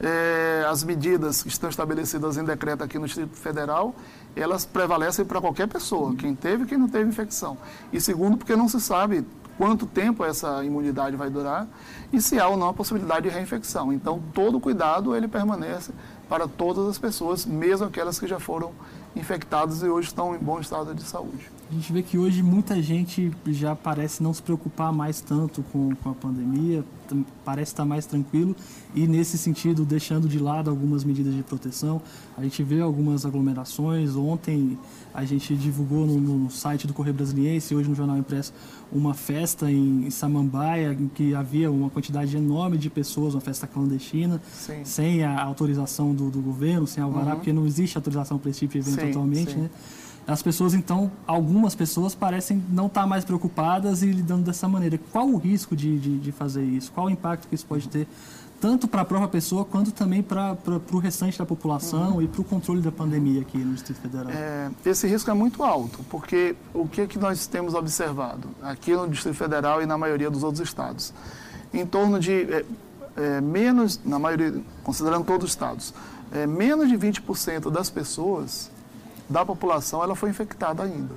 é, 0.00 0.64
as 0.66 0.82
medidas 0.82 1.42
que 1.42 1.48
estão 1.50 1.68
estabelecidas 1.68 2.38
em 2.38 2.44
decreto 2.44 2.82
aqui 2.82 2.98
no 2.98 3.04
Distrito 3.04 3.36
Federal, 3.36 3.94
elas 4.36 4.64
prevalecem 4.64 5.24
para 5.24 5.40
qualquer 5.40 5.68
pessoa, 5.68 6.14
quem 6.14 6.34
teve 6.34 6.64
e 6.64 6.66
quem 6.66 6.78
não 6.78 6.88
teve 6.88 7.08
infecção. 7.08 7.56
E 7.92 8.00
segundo, 8.00 8.36
porque 8.36 8.56
não 8.56 8.68
se 8.68 8.80
sabe 8.80 9.24
quanto 9.56 9.86
tempo 9.86 10.24
essa 10.24 10.64
imunidade 10.64 11.16
vai 11.16 11.30
durar 11.30 11.68
e 12.12 12.20
se 12.20 12.40
há 12.40 12.48
ou 12.48 12.56
não 12.56 12.68
a 12.68 12.74
possibilidade 12.74 13.28
de 13.28 13.34
reinfecção. 13.34 13.92
Então, 13.92 14.22
todo 14.32 14.58
cuidado 14.58 15.14
ele 15.14 15.28
permanece 15.28 15.92
para 16.28 16.48
todas 16.48 16.88
as 16.88 16.98
pessoas, 16.98 17.46
mesmo 17.46 17.86
aquelas 17.86 18.18
que 18.18 18.26
já 18.26 18.40
foram 18.40 18.72
infectadas 19.14 19.82
e 19.82 19.88
hoje 19.88 20.08
estão 20.08 20.34
em 20.34 20.38
bom 20.38 20.58
estado 20.58 20.94
de 20.94 21.02
saúde. 21.02 21.53
A 21.74 21.76
gente 21.76 21.92
vê 21.92 22.02
que 22.04 22.16
hoje 22.16 22.40
muita 22.40 22.80
gente 22.80 23.32
já 23.48 23.74
parece 23.74 24.22
não 24.22 24.32
se 24.32 24.40
preocupar 24.40 24.92
mais 24.92 25.20
tanto 25.20 25.60
com, 25.72 25.92
com 25.96 26.08
a 26.08 26.14
pandemia, 26.14 26.84
parece 27.44 27.72
estar 27.72 27.84
mais 27.84 28.06
tranquilo 28.06 28.54
e, 28.94 29.08
nesse 29.08 29.36
sentido, 29.36 29.84
deixando 29.84 30.28
de 30.28 30.38
lado 30.38 30.70
algumas 30.70 31.02
medidas 31.02 31.34
de 31.34 31.42
proteção. 31.42 32.00
A 32.38 32.44
gente 32.44 32.62
vê 32.62 32.80
algumas 32.80 33.26
aglomerações. 33.26 34.14
Ontem 34.14 34.78
a 35.12 35.24
gente 35.24 35.56
divulgou 35.56 36.06
no, 36.06 36.20
no 36.20 36.48
site 36.48 36.86
do 36.86 36.94
Correio 36.94 37.16
Brasiliense, 37.16 37.74
hoje 37.74 37.88
no 37.88 37.96
Jornal 37.96 38.18
Impresso, 38.18 38.52
uma 38.92 39.12
festa 39.12 39.68
em, 39.68 40.06
em 40.06 40.10
Samambaia, 40.10 40.92
em 40.92 41.08
que 41.08 41.34
havia 41.34 41.72
uma 41.72 41.90
quantidade 41.90 42.36
enorme 42.36 42.78
de 42.78 42.88
pessoas, 42.88 43.34
uma 43.34 43.40
festa 43.40 43.66
clandestina, 43.66 44.40
sim. 44.52 44.84
sem 44.84 45.24
a 45.24 45.42
autorização 45.42 46.14
do, 46.14 46.30
do 46.30 46.40
governo, 46.40 46.86
sem 46.86 47.02
alvará, 47.02 47.30
uhum. 47.30 47.36
porque 47.38 47.52
não 47.52 47.66
existe 47.66 47.98
autorização 47.98 48.38
para 48.38 48.50
esse 48.50 48.60
tipo 48.60 48.74
de 48.74 48.78
evento 48.78 49.00
sim, 49.00 49.10
atualmente, 49.10 49.50
sim. 49.50 49.58
né? 49.62 49.70
As 50.26 50.42
pessoas, 50.42 50.72
então, 50.72 51.12
algumas 51.26 51.74
pessoas 51.74 52.14
parecem 52.14 52.62
não 52.70 52.86
estar 52.86 53.06
mais 53.06 53.24
preocupadas 53.24 54.02
e 54.02 54.06
lidando 54.06 54.42
dessa 54.42 54.66
maneira. 54.66 54.98
Qual 55.12 55.28
o 55.28 55.36
risco 55.36 55.76
de, 55.76 55.98
de, 55.98 56.18
de 56.18 56.32
fazer 56.32 56.64
isso? 56.64 56.90
Qual 56.92 57.06
o 57.06 57.10
impacto 57.10 57.46
que 57.46 57.54
isso 57.54 57.66
pode 57.66 57.88
ter, 57.88 58.08
tanto 58.58 58.88
para 58.88 59.02
a 59.02 59.04
própria 59.04 59.28
pessoa, 59.28 59.66
quanto 59.66 59.92
também 59.92 60.22
para 60.22 60.56
o 60.90 60.98
restante 60.98 61.38
da 61.38 61.44
população 61.44 62.14
uhum. 62.14 62.22
e 62.22 62.26
para 62.26 62.40
o 62.40 62.44
controle 62.44 62.80
da 62.80 62.90
pandemia 62.90 63.42
aqui 63.42 63.58
no 63.58 63.74
Distrito 63.74 64.00
Federal? 64.00 64.30
É, 64.30 64.70
esse 64.86 65.06
risco 65.06 65.30
é 65.30 65.34
muito 65.34 65.62
alto, 65.62 66.00
porque 66.08 66.56
o 66.72 66.88
que, 66.88 67.02
é 67.02 67.06
que 67.06 67.18
nós 67.18 67.46
temos 67.46 67.74
observado 67.74 68.48
aqui 68.62 68.96
no 68.96 69.06
Distrito 69.06 69.36
Federal 69.36 69.82
e 69.82 69.86
na 69.86 69.98
maioria 69.98 70.30
dos 70.30 70.42
outros 70.42 70.66
estados? 70.66 71.12
Em 71.74 71.84
torno 71.84 72.18
de 72.18 72.32
é, 72.32 72.64
é, 73.18 73.40
menos, 73.42 74.00
na 74.02 74.18
maioria, 74.18 74.54
considerando 74.82 75.26
todos 75.26 75.44
os 75.44 75.50
estados, 75.50 75.92
é, 76.32 76.46
menos 76.46 76.88
de 76.88 76.96
20% 76.96 77.70
das 77.70 77.90
pessoas 77.90 78.70
da 79.28 79.44
população 79.44 80.02
ela 80.02 80.14
foi 80.14 80.30
infectada 80.30 80.82
ainda. 80.82 81.14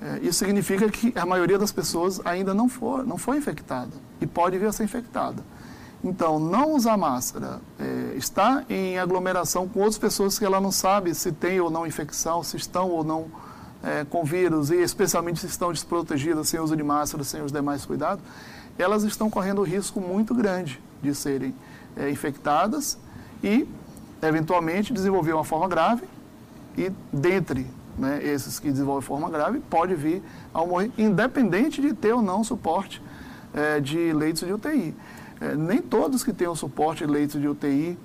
É, 0.00 0.18
isso 0.22 0.40
significa 0.40 0.88
que 0.90 1.12
a 1.16 1.24
maioria 1.24 1.58
das 1.58 1.70
pessoas 1.70 2.20
ainda 2.24 2.52
não 2.52 2.68
foi, 2.68 3.04
não 3.04 3.16
foi 3.16 3.36
infectada 3.38 3.92
e 4.20 4.26
pode 4.26 4.58
vir 4.58 4.66
a 4.66 4.72
ser 4.72 4.84
infectada. 4.84 5.42
Então, 6.02 6.40
não 6.40 6.74
usar 6.74 6.96
máscara, 6.96 7.60
é, 7.78 8.16
estar 8.16 8.64
em 8.68 8.98
aglomeração 8.98 9.68
com 9.68 9.78
outras 9.78 9.98
pessoas 9.98 10.36
que 10.36 10.44
ela 10.44 10.60
não 10.60 10.72
sabe 10.72 11.14
se 11.14 11.30
tem 11.30 11.60
ou 11.60 11.70
não 11.70 11.86
infecção, 11.86 12.42
se 12.42 12.56
estão 12.56 12.90
ou 12.90 13.04
não 13.04 13.30
é, 13.80 14.04
com 14.04 14.24
vírus 14.24 14.70
e 14.70 14.76
especialmente 14.76 15.38
se 15.38 15.46
estão 15.46 15.72
desprotegidas 15.72 16.48
sem 16.48 16.58
uso 16.58 16.76
de 16.76 16.82
máscara, 16.82 17.22
sem 17.22 17.40
os 17.40 17.52
demais 17.52 17.86
cuidados, 17.86 18.24
elas 18.76 19.04
estão 19.04 19.30
correndo 19.30 19.62
risco 19.62 20.00
muito 20.00 20.34
grande 20.34 20.80
de 21.00 21.14
serem 21.14 21.54
é, 21.96 22.10
infectadas 22.10 22.98
e, 23.44 23.68
eventualmente, 24.20 24.92
desenvolver 24.92 25.32
uma 25.32 25.44
forma 25.44 25.68
grave 25.68 26.02
e 26.76 26.90
dentre 27.12 27.66
né, 27.98 28.20
esses 28.22 28.58
que 28.58 28.70
desenvolvem 28.70 29.02
forma 29.02 29.30
grave, 29.30 29.60
pode 29.60 29.94
vir 29.94 30.22
a 30.52 30.64
morrer, 30.64 30.90
independente 30.96 31.80
de 31.80 31.92
ter 31.92 32.12
ou 32.12 32.22
não 32.22 32.42
suporte 32.42 33.02
é, 33.52 33.80
de 33.80 34.12
leitos 34.12 34.46
de 34.46 34.52
UTI. 34.52 34.94
É, 35.40 35.54
nem 35.54 35.78
todos 35.82 36.22
que 36.22 36.32
têm 36.32 36.48
o 36.48 36.54
suporte 36.54 37.04
de 37.04 37.10
leitos 37.10 37.40
de 37.40 37.48
UTI 37.48 37.98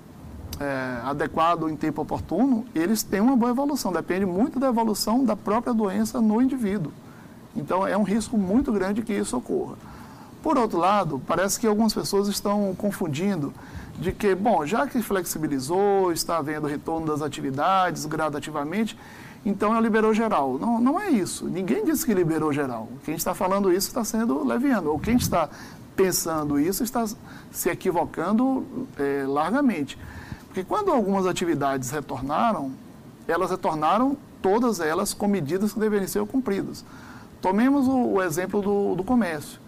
é, 0.59 1.01
adequado 1.03 1.69
em 1.69 1.75
tempo 1.75 2.01
oportuno, 2.01 2.65
eles 2.73 3.03
têm 3.03 3.21
uma 3.21 3.35
boa 3.35 3.51
evolução. 3.51 3.91
Depende 3.91 4.25
muito 4.25 4.59
da 4.59 4.67
evolução 4.67 5.23
da 5.23 5.35
própria 5.35 5.73
doença 5.73 6.19
no 6.19 6.41
indivíduo. 6.41 6.91
Então, 7.55 7.87
é 7.87 7.97
um 7.97 8.03
risco 8.03 8.37
muito 8.37 8.71
grande 8.71 9.01
que 9.01 9.13
isso 9.13 9.37
ocorra. 9.37 9.75
Por 10.43 10.57
outro 10.57 10.77
lado, 10.77 11.21
parece 11.27 11.59
que 11.59 11.67
algumas 11.67 11.93
pessoas 11.93 12.27
estão 12.27 12.73
confundindo 12.77 13.53
de 13.99 14.11
que, 14.11 14.35
bom, 14.35 14.65
já 14.65 14.85
que 14.85 15.01
flexibilizou, 15.01 16.11
está 16.11 16.37
havendo 16.37 16.67
retorno 16.67 17.07
das 17.07 17.21
atividades 17.21 18.05
gradativamente, 18.05 18.97
então 19.45 19.71
ela 19.71 19.81
liberou 19.81 20.13
geral. 20.13 20.57
Não, 20.59 20.79
não 20.79 20.99
é 20.99 21.09
isso. 21.09 21.45
Ninguém 21.45 21.83
disse 21.83 22.05
que 22.05 22.13
liberou 22.13 22.51
geral. 22.53 22.89
Quem 23.03 23.15
está 23.15 23.33
falando 23.33 23.71
isso 23.71 23.87
está 23.87 24.03
sendo 24.03 24.45
leviano. 24.45 24.91
Ou 24.91 24.99
quem 24.99 25.15
está 25.15 25.49
pensando 25.95 26.59
isso 26.59 26.83
está 26.83 27.05
se 27.51 27.69
equivocando 27.69 28.65
é, 28.99 29.25
largamente. 29.27 29.97
Porque 30.47 30.63
quando 30.63 30.91
algumas 30.91 31.25
atividades 31.25 31.89
retornaram, 31.91 32.71
elas 33.27 33.49
retornaram 33.49 34.17
todas 34.41 34.79
elas 34.79 35.13
com 35.13 35.27
medidas 35.27 35.73
que 35.73 35.79
deveriam 35.79 36.07
ser 36.07 36.25
cumpridas. 36.25 36.85
Tomemos 37.41 37.87
o, 37.87 38.13
o 38.13 38.21
exemplo 38.21 38.61
do, 38.61 38.95
do 38.95 39.03
comércio. 39.03 39.59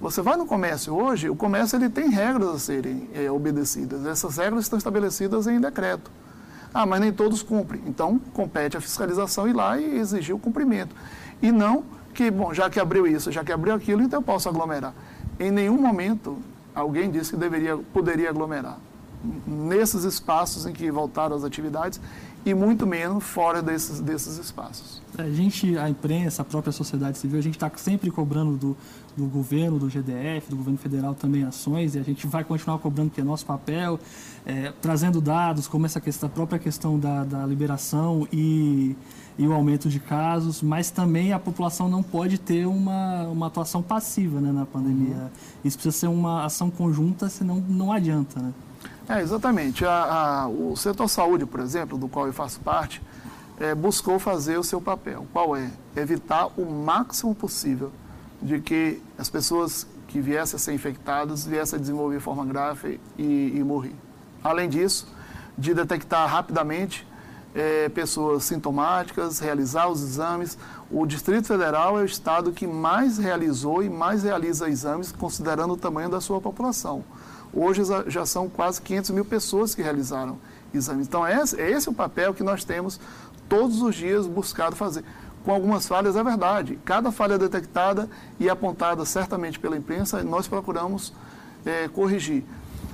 Você 0.00 0.22
vai 0.22 0.36
no 0.36 0.46
comércio 0.46 0.94
hoje, 0.94 1.28
o 1.28 1.36
comércio 1.36 1.76
ele 1.76 1.90
tem 1.90 2.08
regras 2.08 2.48
a 2.48 2.58
serem 2.58 3.10
é, 3.12 3.30
obedecidas. 3.30 4.06
Essas 4.06 4.38
regras 4.38 4.64
estão 4.64 4.78
estabelecidas 4.78 5.46
em 5.46 5.60
decreto. 5.60 6.10
Ah, 6.72 6.86
mas 6.86 7.00
nem 7.00 7.12
todos 7.12 7.42
cumprem. 7.42 7.82
Então, 7.86 8.18
compete 8.32 8.78
a 8.78 8.80
fiscalização 8.80 9.46
ir 9.46 9.52
lá 9.52 9.78
e 9.78 9.98
exigir 9.98 10.34
o 10.34 10.38
cumprimento. 10.38 10.96
E 11.42 11.52
não 11.52 11.84
que, 12.14 12.30
bom, 12.30 12.54
já 12.54 12.70
que 12.70 12.80
abriu 12.80 13.06
isso, 13.06 13.30
já 13.30 13.44
que 13.44 13.52
abriu 13.52 13.74
aquilo, 13.74 14.02
então 14.02 14.20
eu 14.20 14.22
posso 14.22 14.48
aglomerar. 14.48 14.94
Em 15.38 15.50
nenhum 15.50 15.80
momento 15.80 16.38
alguém 16.74 17.10
disse 17.10 17.32
que 17.32 17.36
deveria, 17.36 17.76
poderia 17.76 18.30
aglomerar 18.30 18.78
nesses 19.46 20.04
espaços 20.04 20.64
em 20.64 20.72
que 20.72 20.90
voltaram 20.90 21.36
as 21.36 21.44
atividades 21.44 22.00
e 22.44 22.54
muito 22.54 22.86
menos 22.86 23.22
fora 23.22 23.60
desses, 23.62 24.00
desses 24.00 24.38
espaços. 24.38 25.00
A 25.18 25.28
gente, 25.28 25.76
a 25.76 25.88
imprensa, 25.88 26.42
a 26.42 26.44
própria 26.44 26.72
sociedade 26.72 27.18
civil, 27.18 27.38
a 27.38 27.42
gente 27.42 27.56
está 27.56 27.70
sempre 27.76 28.10
cobrando 28.10 28.56
do, 28.56 28.76
do 29.16 29.26
governo, 29.26 29.78
do 29.78 29.88
GDF, 29.88 30.48
do 30.48 30.56
governo 30.56 30.78
federal 30.78 31.14
também 31.14 31.44
ações, 31.44 31.94
e 31.94 31.98
a 31.98 32.02
gente 32.02 32.26
vai 32.26 32.44
continuar 32.44 32.78
cobrando 32.78 33.10
que 33.10 33.20
é 33.20 33.24
nosso 33.24 33.44
papel, 33.44 33.98
é, 34.46 34.72
trazendo 34.80 35.20
dados 35.20 35.68
como 35.68 35.84
essa 35.84 36.00
questão, 36.00 36.28
a 36.28 36.32
própria 36.32 36.58
questão 36.58 36.98
da, 36.98 37.24
da 37.24 37.44
liberação 37.44 38.26
e, 38.32 38.96
e 39.38 39.46
o 39.46 39.52
aumento 39.52 39.88
de 39.88 40.00
casos, 40.00 40.62
mas 40.62 40.90
também 40.90 41.32
a 41.32 41.38
população 41.38 41.88
não 41.88 42.02
pode 42.02 42.38
ter 42.38 42.66
uma, 42.66 43.24
uma 43.24 43.48
atuação 43.48 43.82
passiva 43.82 44.40
né, 44.40 44.50
na 44.52 44.64
pandemia. 44.64 45.16
Uhum. 45.16 45.28
Isso 45.64 45.76
precisa 45.76 45.96
ser 45.96 46.06
uma 46.06 46.44
ação 46.44 46.70
conjunta, 46.70 47.28
senão 47.28 47.62
não 47.68 47.92
adianta. 47.92 48.40
Né? 48.40 48.52
É, 49.10 49.20
exatamente. 49.20 49.84
A, 49.84 50.44
a, 50.44 50.48
o 50.48 50.76
setor 50.76 51.08
saúde, 51.08 51.44
por 51.44 51.58
exemplo, 51.58 51.98
do 51.98 52.06
qual 52.08 52.28
eu 52.28 52.32
faço 52.32 52.60
parte, 52.60 53.02
é, 53.58 53.74
buscou 53.74 54.20
fazer 54.20 54.56
o 54.56 54.62
seu 54.62 54.80
papel. 54.80 55.26
Qual 55.32 55.56
é? 55.56 55.68
Evitar 55.96 56.46
o 56.56 56.64
máximo 56.64 57.34
possível 57.34 57.90
de 58.40 58.60
que 58.60 59.02
as 59.18 59.28
pessoas 59.28 59.84
que 60.06 60.20
viessem 60.20 60.54
a 60.54 60.60
ser 60.60 60.74
infectadas 60.74 61.44
viessem 61.44 61.76
a 61.76 61.80
desenvolver 61.80 62.18
de 62.18 62.22
forma 62.22 62.44
grave 62.44 63.00
e, 63.18 63.52
e 63.56 63.64
morrer. 63.64 63.96
Além 64.44 64.68
disso, 64.68 65.08
de 65.58 65.74
detectar 65.74 66.28
rapidamente 66.28 67.04
é, 67.52 67.88
pessoas 67.88 68.44
sintomáticas, 68.44 69.40
realizar 69.40 69.88
os 69.88 70.00
exames. 70.02 70.56
O 70.88 71.04
Distrito 71.04 71.48
Federal 71.48 71.98
é 71.98 72.02
o 72.02 72.06
estado 72.06 72.52
que 72.52 72.64
mais 72.64 73.18
realizou 73.18 73.82
e 73.82 73.90
mais 73.90 74.22
realiza 74.22 74.68
exames, 74.68 75.10
considerando 75.10 75.72
o 75.74 75.76
tamanho 75.76 76.08
da 76.08 76.20
sua 76.20 76.40
população. 76.40 77.04
Hoje 77.52 77.82
já 78.06 78.24
são 78.24 78.48
quase 78.48 78.80
500 78.80 79.10
mil 79.10 79.24
pessoas 79.24 79.74
que 79.74 79.82
realizaram 79.82 80.38
exames. 80.72 81.06
Então, 81.06 81.26
é 81.26 81.40
esse, 81.40 81.60
é 81.60 81.70
esse 81.70 81.88
o 81.88 81.92
papel 81.92 82.32
que 82.32 82.42
nós 82.42 82.64
temos 82.64 83.00
todos 83.48 83.82
os 83.82 83.94
dias 83.94 84.26
buscado 84.26 84.76
fazer. 84.76 85.04
Com 85.44 85.52
algumas 85.52 85.86
falhas, 85.86 86.16
é 86.16 86.22
verdade. 86.22 86.78
Cada 86.84 87.10
falha 87.10 87.38
detectada 87.38 88.08
e 88.38 88.48
apontada 88.48 89.04
certamente 89.04 89.58
pela 89.58 89.76
imprensa, 89.76 90.22
nós 90.22 90.46
procuramos 90.46 91.12
é, 91.64 91.88
corrigir. 91.88 92.44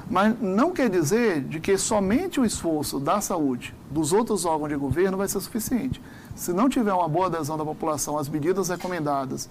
Mas 0.08 0.40
não 0.40 0.70
quer 0.70 0.88
dizer 0.88 1.42
de 1.42 1.58
que 1.58 1.76
somente 1.76 2.38
o 2.38 2.44
esforço 2.44 3.00
da 3.00 3.20
saúde, 3.20 3.74
dos 3.90 4.12
outros 4.12 4.44
órgãos 4.44 4.68
de 4.68 4.76
governo, 4.76 5.16
vai 5.16 5.26
ser 5.26 5.40
suficiente. 5.40 6.00
Se 6.36 6.52
não 6.52 6.68
tiver 6.68 6.92
uma 6.92 7.08
boa 7.08 7.26
adesão 7.26 7.58
da 7.58 7.64
população 7.64 8.16
às 8.16 8.28
medidas 8.28 8.68
recomendadas 8.68 9.48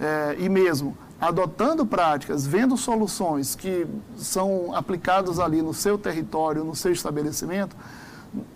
é, 0.00 0.36
e 0.38 0.48
mesmo 0.48 0.96
adotando 1.20 1.86
práticas, 1.86 2.46
vendo 2.46 2.76
soluções 2.76 3.54
que 3.54 3.86
são 4.16 4.74
aplicadas 4.74 5.38
ali 5.38 5.62
no 5.62 5.72
seu 5.72 5.96
território, 5.96 6.62
no 6.62 6.76
seu 6.76 6.92
estabelecimento, 6.92 7.74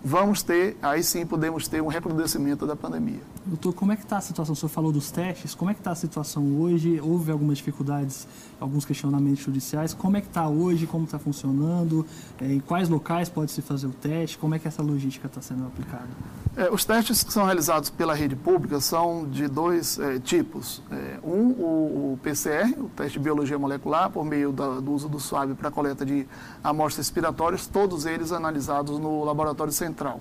vamos 0.03 0.43
ter, 0.43 0.77
aí 0.81 1.03
sim 1.03 1.25
podemos 1.25 1.67
ter 1.67 1.81
um 1.81 1.87
recrudescimento 1.87 2.67
da 2.67 2.75
pandemia. 2.75 3.21
Doutor, 3.43 3.73
como 3.73 3.91
é 3.91 3.95
que 3.95 4.03
está 4.03 4.17
a 4.17 4.21
situação? 4.21 4.53
O 4.53 4.55
senhor 4.55 4.69
falou 4.69 4.91
dos 4.91 5.09
testes, 5.09 5.55
como 5.55 5.71
é 5.71 5.73
que 5.73 5.79
está 5.79 5.91
a 5.91 5.95
situação 5.95 6.61
hoje? 6.61 7.01
Houve 7.01 7.31
algumas 7.31 7.57
dificuldades, 7.57 8.27
alguns 8.59 8.85
questionamentos 8.85 9.43
judiciais. 9.43 9.95
Como 9.95 10.15
é 10.15 10.21
que 10.21 10.27
está 10.27 10.47
hoje? 10.47 10.85
Como 10.85 11.05
está 11.05 11.17
funcionando? 11.17 12.05
É, 12.39 12.53
em 12.53 12.59
quais 12.59 12.87
locais 12.87 13.29
pode-se 13.29 13.63
fazer 13.63 13.87
o 13.87 13.91
teste? 13.91 14.37
Como 14.37 14.53
é 14.53 14.59
que 14.59 14.67
essa 14.67 14.83
logística 14.83 15.25
está 15.25 15.41
sendo 15.41 15.65
aplicada? 15.65 16.07
É, 16.55 16.69
os 16.69 16.85
testes 16.85 17.23
que 17.23 17.33
são 17.33 17.43
realizados 17.43 17.89
pela 17.89 18.13
rede 18.13 18.35
pública 18.35 18.79
são 18.79 19.27
de 19.27 19.47
dois 19.47 19.97
é, 19.97 20.19
tipos. 20.19 20.83
É, 20.91 21.19
um, 21.23 21.49
o, 21.49 22.13
o, 22.13 22.19
PCR, 22.21 22.77
o 22.77 22.89
teste 22.89 23.17
de 23.17 23.23
biologia 23.23 23.57
molecular, 23.57 24.11
por 24.11 24.23
meio 24.23 24.51
da, 24.51 24.79
do 24.79 24.91
uso 24.91 25.09
do 25.09 25.19
SWAB 25.19 25.55
para 25.55 25.71
coleta 25.71 26.05
de 26.05 26.27
amostras 26.63 27.07
respiratórias, 27.07 27.65
todos 27.65 28.05
eles 28.05 28.31
analisados 28.31 28.99
no 28.99 29.23
laboratório 29.23 29.73
central. 29.73 30.19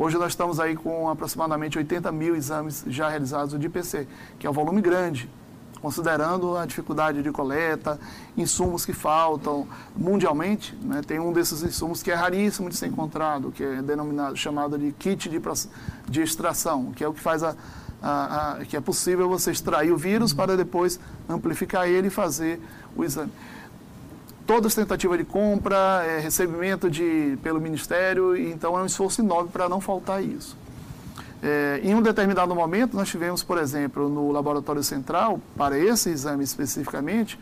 Hoje 0.00 0.16
nós 0.16 0.28
estamos 0.28 0.60
aí 0.60 0.76
com 0.76 1.10
aproximadamente 1.10 1.76
80 1.76 2.12
mil 2.12 2.36
exames 2.36 2.84
já 2.86 3.08
realizados 3.08 3.58
de 3.58 3.66
IPC, 3.66 4.06
que 4.38 4.46
é 4.46 4.50
um 4.50 4.52
volume 4.52 4.80
grande, 4.80 5.28
considerando 5.82 6.56
a 6.56 6.64
dificuldade 6.64 7.20
de 7.20 7.32
coleta, 7.32 7.98
insumos 8.36 8.86
que 8.86 8.92
faltam 8.92 9.66
mundialmente. 9.96 10.72
Né, 10.82 11.00
tem 11.04 11.18
um 11.18 11.32
desses 11.32 11.64
insumos 11.64 12.00
que 12.00 12.12
é 12.12 12.14
raríssimo 12.14 12.68
de 12.68 12.76
ser 12.76 12.86
encontrado, 12.86 13.50
que 13.50 13.64
é 13.64 13.82
denominado, 13.82 14.36
chamado 14.36 14.78
de 14.78 14.92
kit 14.92 15.28
de, 15.28 15.42
de 16.08 16.22
extração, 16.22 16.92
que 16.92 17.02
é 17.02 17.08
o 17.08 17.12
que 17.12 17.20
faz 17.20 17.42
a, 17.42 17.56
a, 18.00 18.52
a, 18.52 18.64
que 18.66 18.76
é 18.76 18.80
possível 18.80 19.28
você 19.28 19.50
extrair 19.50 19.90
o 19.90 19.96
vírus 19.96 20.32
para 20.32 20.56
depois 20.56 21.00
amplificar 21.28 21.88
ele 21.88 22.06
e 22.06 22.10
fazer 22.10 22.62
o 22.96 23.02
exame 23.02 23.32
todas 24.48 24.68
as 24.68 24.74
tentativas 24.74 25.18
de 25.18 25.24
compra, 25.24 26.02
é, 26.06 26.20
recebimento 26.20 26.90
de, 26.90 27.38
pelo 27.42 27.60
Ministério, 27.60 28.34
então 28.34 28.78
é 28.78 28.82
um 28.82 28.86
esforço 28.86 29.20
enorme 29.20 29.50
para 29.50 29.68
não 29.68 29.78
faltar 29.78 30.24
isso. 30.24 30.56
É, 31.42 31.80
em 31.84 31.94
um 31.94 32.00
determinado 32.00 32.54
momento, 32.54 32.96
nós 32.96 33.10
tivemos, 33.10 33.42
por 33.42 33.58
exemplo, 33.58 34.08
no 34.08 34.32
Laboratório 34.32 34.82
Central, 34.82 35.38
para 35.54 35.78
esse 35.78 36.08
exame 36.08 36.44
especificamente, 36.44 37.38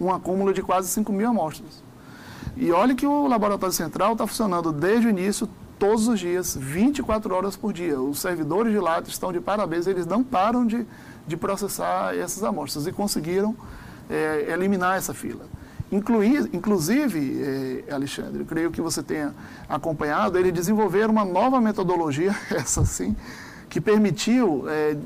um 0.00 0.12
acúmulo 0.12 0.52
de 0.52 0.60
quase 0.60 0.88
5 0.88 1.12
mil 1.12 1.28
amostras. 1.28 1.80
E 2.56 2.72
olhe 2.72 2.96
que 2.96 3.06
o 3.06 3.28
Laboratório 3.28 3.72
Central 3.72 4.14
está 4.14 4.26
funcionando 4.26 4.72
desde 4.72 5.06
o 5.06 5.10
início, 5.10 5.48
todos 5.78 6.08
os 6.08 6.18
dias, 6.18 6.56
24 6.60 7.32
horas 7.36 7.56
por 7.56 7.72
dia. 7.72 8.00
Os 8.00 8.18
servidores 8.18 8.72
de 8.72 8.80
lá 8.80 9.00
estão 9.06 9.32
de 9.32 9.40
parabéns, 9.40 9.86
eles 9.86 10.06
não 10.06 10.24
param 10.24 10.66
de, 10.66 10.84
de 11.24 11.36
processar 11.36 12.16
essas 12.16 12.42
amostras 12.42 12.84
e 12.88 12.90
conseguiram 12.90 13.54
é, 14.10 14.50
eliminar 14.50 14.96
essa 14.98 15.14
fila. 15.14 15.46
Incluir, 15.90 16.50
inclusive, 16.52 17.42
eh, 17.88 17.92
Alexandre, 17.92 18.44
creio 18.44 18.70
que 18.70 18.80
você 18.80 19.02
tenha 19.02 19.34
acompanhado, 19.66 20.38
ele 20.38 20.52
desenvolver 20.52 21.08
uma 21.08 21.24
nova 21.24 21.60
metodologia, 21.60 22.36
essa 22.54 22.84
sim, 22.84 23.16
que 23.70 23.80
permitiu 23.80 24.64
eh, 24.68 24.98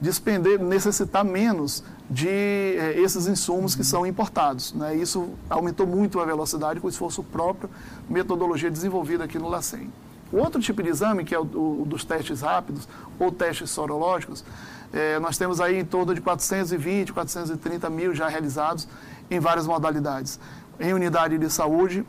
despender, 0.00 0.62
necessitar 0.62 1.24
menos 1.24 1.82
de 2.08 2.28
eh, 2.28 2.94
esses 2.98 3.26
insumos 3.26 3.74
que 3.74 3.82
são 3.82 4.06
importados. 4.06 4.74
Né? 4.74 4.96
Isso 4.96 5.30
aumentou 5.48 5.86
muito 5.86 6.20
a 6.20 6.24
velocidade 6.24 6.80
com 6.80 6.88
esforço 6.88 7.22
próprio, 7.22 7.70
metodologia 8.08 8.70
desenvolvida 8.70 9.24
aqui 9.24 9.38
no 9.38 9.48
LACEN. 9.48 9.90
O 10.32 10.38
outro 10.38 10.60
tipo 10.60 10.82
de 10.82 10.90
exame, 10.90 11.24
que 11.24 11.34
é 11.34 11.38
o, 11.38 11.42
o 11.44 11.84
dos 11.86 12.04
testes 12.04 12.40
rápidos 12.40 12.88
ou 13.18 13.30
testes 13.30 13.70
sorológicos, 13.70 14.44
eh, 14.92 15.18
nós 15.18 15.38
temos 15.38 15.60
aí 15.60 15.78
em 15.78 15.84
torno 15.84 16.14
de 16.14 16.20
420, 16.20 17.12
430 17.12 17.90
mil 17.90 18.14
já 18.14 18.28
realizados 18.28 18.88
em 19.30 19.40
várias 19.40 19.66
modalidades. 19.66 20.38
Em 20.78 20.92
unidade 20.92 21.38
de 21.38 21.50
saúde, 21.50 22.04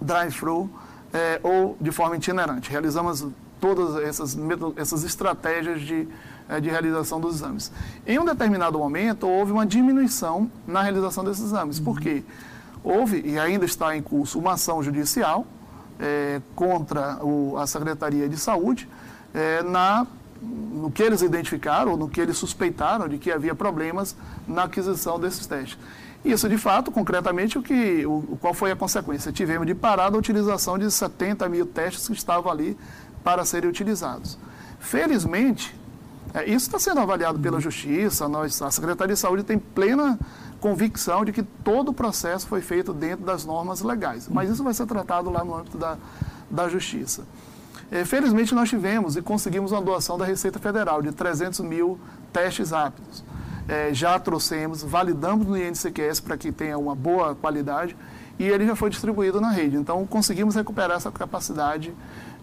drive-thru 0.00 0.70
é, 1.12 1.40
ou 1.42 1.76
de 1.80 1.90
forma 1.92 2.16
itinerante. 2.16 2.70
Realizamos 2.70 3.26
todas 3.60 3.96
essas, 4.02 4.36
essas 4.76 5.04
estratégias 5.04 5.80
de, 5.80 6.08
é, 6.48 6.60
de 6.60 6.68
realização 6.68 7.20
dos 7.20 7.36
exames. 7.36 7.70
Em 8.06 8.18
um 8.18 8.24
determinado 8.24 8.78
momento, 8.78 9.28
houve 9.28 9.52
uma 9.52 9.66
diminuição 9.66 10.50
na 10.66 10.82
realização 10.82 11.22
desses 11.22 11.44
exames. 11.44 11.78
Por 11.78 12.00
quê? 12.00 12.24
Houve, 12.82 13.22
e 13.24 13.38
ainda 13.38 13.64
está 13.64 13.96
em 13.96 14.02
curso, 14.02 14.38
uma 14.38 14.54
ação 14.54 14.82
judicial 14.82 15.46
é, 16.00 16.40
contra 16.56 17.24
o, 17.24 17.56
a 17.56 17.66
Secretaria 17.66 18.28
de 18.28 18.36
Saúde 18.36 18.88
é, 19.32 19.62
na 19.62 20.06
no 20.42 20.90
que 20.90 21.02
eles 21.02 21.22
identificaram, 21.22 21.96
no 21.96 22.08
que 22.08 22.20
eles 22.20 22.36
suspeitaram 22.36 23.06
de 23.06 23.16
que 23.16 23.30
havia 23.30 23.54
problemas 23.54 24.16
na 24.46 24.64
aquisição 24.64 25.18
desses 25.18 25.46
testes. 25.46 25.78
Isso, 26.24 26.48
de 26.48 26.56
fato, 26.56 26.92
concretamente, 26.92 27.58
o 27.58 27.62
que, 27.62 28.06
o, 28.06 28.38
qual 28.40 28.54
foi 28.54 28.70
a 28.70 28.76
consequência? 28.76 29.32
Tivemos 29.32 29.66
de 29.66 29.74
parar 29.74 30.08
da 30.08 30.16
utilização 30.16 30.78
de 30.78 30.88
70 30.88 31.48
mil 31.48 31.66
testes 31.66 32.06
que 32.06 32.14
estavam 32.14 32.50
ali 32.50 32.78
para 33.24 33.44
serem 33.44 33.68
utilizados. 33.68 34.38
Felizmente, 34.78 35.76
é, 36.32 36.44
isso 36.44 36.66
está 36.66 36.78
sendo 36.78 37.00
avaliado 37.00 37.40
pela 37.40 37.60
Justiça, 37.60 38.28
nós, 38.28 38.62
a 38.62 38.70
Secretaria 38.70 39.14
de 39.14 39.20
Saúde 39.20 39.42
tem 39.42 39.58
plena 39.58 40.18
convicção 40.60 41.24
de 41.24 41.32
que 41.32 41.42
todo 41.42 41.88
o 41.88 41.92
processo 41.92 42.46
foi 42.46 42.60
feito 42.60 42.92
dentro 42.92 43.24
das 43.24 43.44
normas 43.44 43.82
legais, 43.82 44.28
mas 44.28 44.48
isso 44.48 44.62
vai 44.62 44.72
ser 44.72 44.86
tratado 44.86 45.28
lá 45.28 45.44
no 45.44 45.56
âmbito 45.56 45.76
da, 45.76 45.98
da 46.48 46.68
Justiça. 46.68 47.24
É, 47.90 48.04
felizmente, 48.04 48.54
nós 48.54 48.68
tivemos 48.68 49.16
e 49.16 49.22
conseguimos 49.22 49.72
uma 49.72 49.82
doação 49.82 50.16
da 50.16 50.24
Receita 50.24 50.60
Federal 50.60 51.02
de 51.02 51.10
300 51.10 51.58
mil 51.60 51.98
testes 52.32 52.70
rápidos 52.70 53.24
é, 53.68 53.92
já 53.92 54.18
trouxemos, 54.18 54.82
validamos 54.82 55.46
no 55.46 55.56
INCQS 55.56 56.20
para 56.20 56.36
que 56.36 56.50
tenha 56.50 56.78
uma 56.78 56.94
boa 56.94 57.34
qualidade 57.34 57.96
e 58.38 58.44
ele 58.44 58.66
já 58.66 58.74
foi 58.74 58.90
distribuído 58.90 59.40
na 59.40 59.50
rede. 59.50 59.76
Então, 59.76 60.04
conseguimos 60.06 60.54
recuperar 60.54 60.96
essa 60.96 61.10
capacidade 61.10 61.92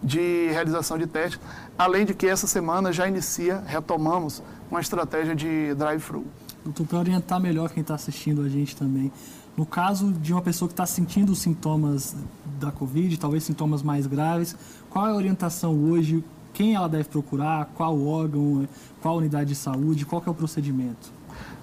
de 0.02 0.48
realização 0.50 0.96
de 0.96 1.06
testes, 1.06 1.38
além 1.78 2.06
de 2.06 2.14
que 2.14 2.26
essa 2.26 2.46
semana 2.46 2.92
já 2.92 3.06
inicia, 3.06 3.62
retomamos 3.66 4.42
uma 4.70 4.80
estratégia 4.80 5.34
de 5.34 5.74
drive-thru. 5.74 6.24
Doutor, 6.64 6.86
para 6.86 6.98
orientar 6.98 7.40
melhor 7.40 7.70
quem 7.70 7.82
está 7.82 7.94
assistindo 7.94 8.42
a 8.42 8.48
gente 8.48 8.76
também, 8.76 9.12
no 9.56 9.66
caso 9.66 10.12
de 10.12 10.32
uma 10.32 10.40
pessoa 10.40 10.68
que 10.68 10.72
está 10.72 10.86
sentindo 10.86 11.32
os 11.32 11.40
sintomas 11.40 12.16
da 12.58 12.70
Covid, 12.70 13.18
talvez 13.18 13.44
sintomas 13.44 13.82
mais 13.82 14.06
graves. 14.06 14.56
Qual 14.88 15.06
é 15.06 15.10
a 15.10 15.14
orientação 15.14 15.74
hoje? 15.74 16.24
Quem 16.52 16.74
ela 16.74 16.88
deve 16.88 17.04
procurar? 17.04 17.66
Qual 17.74 18.00
órgão? 18.06 18.68
Qual 19.00 19.16
unidade 19.16 19.50
de 19.50 19.56
saúde? 19.56 20.04
Qual 20.04 20.22
é 20.26 20.30
o 20.30 20.34
procedimento? 20.34 21.10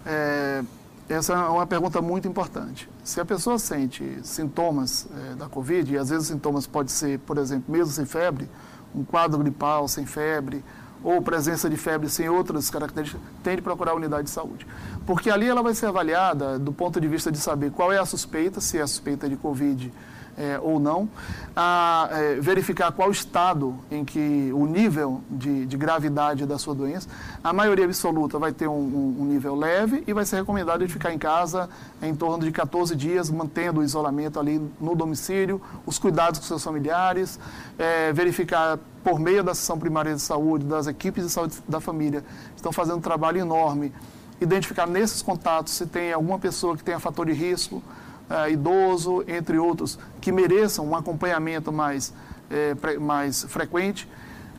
É, 0.06 0.64
essa 1.10 1.34
é 1.34 1.38
uma 1.38 1.68
pergunta 1.68 2.02
muito 2.02 2.28
importante. 2.28 2.90
Se 3.04 3.20
a 3.22 3.26
pessoa 3.26 3.58
sente 3.58 4.20
sintomas 4.24 5.08
é, 5.32 5.36
da 5.36 5.48
Covid, 5.48 5.94
e 5.94 5.98
às 5.98 6.10
vezes 6.10 6.26
os 6.26 6.34
sintomas 6.34 6.68
podem 6.68 6.90
ser, 6.90 7.20
por 7.20 7.38
exemplo, 7.38 7.72
mesmo 7.72 7.94
sem 7.94 8.06
febre, 8.06 8.50
um 8.94 9.04
quadro 9.04 9.38
gripal 9.40 9.88
sem 9.88 10.06
febre, 10.06 10.64
ou 11.04 11.22
presença 11.22 11.70
de 11.70 11.78
febre 11.78 12.10
sem 12.10 12.28
outras 12.28 12.70
características, 12.70 13.22
tem 13.44 13.56
de 13.56 13.62
procurar 13.62 13.92
a 13.92 13.96
unidade 13.96 14.24
de 14.24 14.30
saúde. 14.30 14.66
Porque 15.06 15.30
ali 15.30 15.48
ela 15.48 15.62
vai 15.62 15.74
ser 15.74 15.86
avaliada 15.86 16.58
do 16.58 16.74
ponto 16.74 17.00
de 17.00 17.08
vista 17.08 17.32
de 17.32 17.38
saber 17.38 17.72
qual 17.72 17.94
é 17.94 18.00
a 18.00 18.06
suspeita, 18.06 18.60
se 18.60 18.78
é 18.78 18.86
suspeita 18.86 19.30
de 19.30 19.38
Covid 19.38 19.94
é, 20.38 20.60
ou 20.62 20.80
não, 20.80 21.10
a 21.56 22.10
é, 22.12 22.36
verificar 22.36 22.92
qual 22.92 23.10
estado 23.10 23.76
em 23.90 24.06
que 24.06 24.52
o 24.54 24.68
nível 24.68 25.22
de, 25.30 25.66
de, 25.66 25.76
gravidade 25.76 26.46
da 26.46 26.60
sua 26.60 26.76
doença. 26.76 27.10
A 27.44 27.52
maioria 27.52 27.86
absoluta 27.86 28.38
vai 28.38 28.52
ter 28.52 28.68
um, 28.68 29.16
um, 29.20 29.26
nível 29.26 29.56
leve 29.56 30.04
e 30.06 30.14
vai 30.14 30.26
ser 30.26 30.38
recomendado 30.38 30.88
ficar 30.88 31.12
em 31.12 31.18
casa 31.18 31.68
em 32.02 32.14
torno 32.16 32.46
de 32.46 32.52
14 32.52 32.96
dias, 32.96 33.32
mantendo 33.32 33.80
o 33.80 33.84
isolamento 33.84 34.40
ali 34.40 34.62
no 34.80 34.96
domicílio, 34.96 35.60
os 35.86 35.98
cuidados 35.98 36.40
com 36.40 36.46
seus 36.46 36.64
familiares, 36.64 37.40
é, 37.78 38.14
verificar 38.14 38.78
por 39.04 39.20
meio 39.20 39.44
da 39.44 39.56
sessão 39.56 39.80
primária 39.80 40.14
de 40.14 40.22
saúde, 40.22 40.66
das 40.66 40.86
equipes 40.86 41.24
de 41.24 41.32
saúde 41.32 41.58
da 41.68 41.80
família, 41.80 42.24
estão 42.56 42.72
fazendo 42.72 42.98
um 42.98 43.02
trabalho 43.02 43.40
enorme, 43.40 43.92
identificar 44.40 44.86
nesses 44.86 45.22
contatos 45.22 45.74
se 45.74 45.86
tem 45.88 46.14
alguma 46.14 46.38
pessoa 46.38 46.78
que 46.78 46.84
tenha 46.84 47.00
fator 47.00 47.26
de 47.26 47.34
risco, 47.34 47.82
uh, 48.30 48.50
idoso, 48.50 49.24
entre 49.28 49.58
outros, 49.58 49.98
que 50.22 50.32
mereçam 50.32 50.86
um 50.88 50.96
acompanhamento 50.96 51.72
mais, 51.72 52.14
é, 52.50 52.98
mais 52.98 53.44
frequente. 53.44 54.08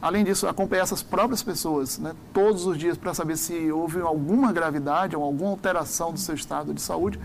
Além 0.00 0.22
disso, 0.22 0.46
acompanhar 0.46 0.82
essas 0.82 1.02
próprias 1.02 1.42
pessoas 1.42 1.98
né, 1.98 2.14
todos 2.32 2.66
os 2.66 2.78
dias 2.78 2.96
para 2.96 3.12
saber 3.12 3.36
se 3.36 3.70
houve 3.72 4.00
alguma 4.00 4.52
gravidade 4.52 5.16
ou 5.16 5.24
alguma 5.24 5.50
alteração 5.50 6.12
do 6.12 6.18
seu 6.20 6.36
estado 6.36 6.72
de 6.72 6.80
saúde. 6.80 7.18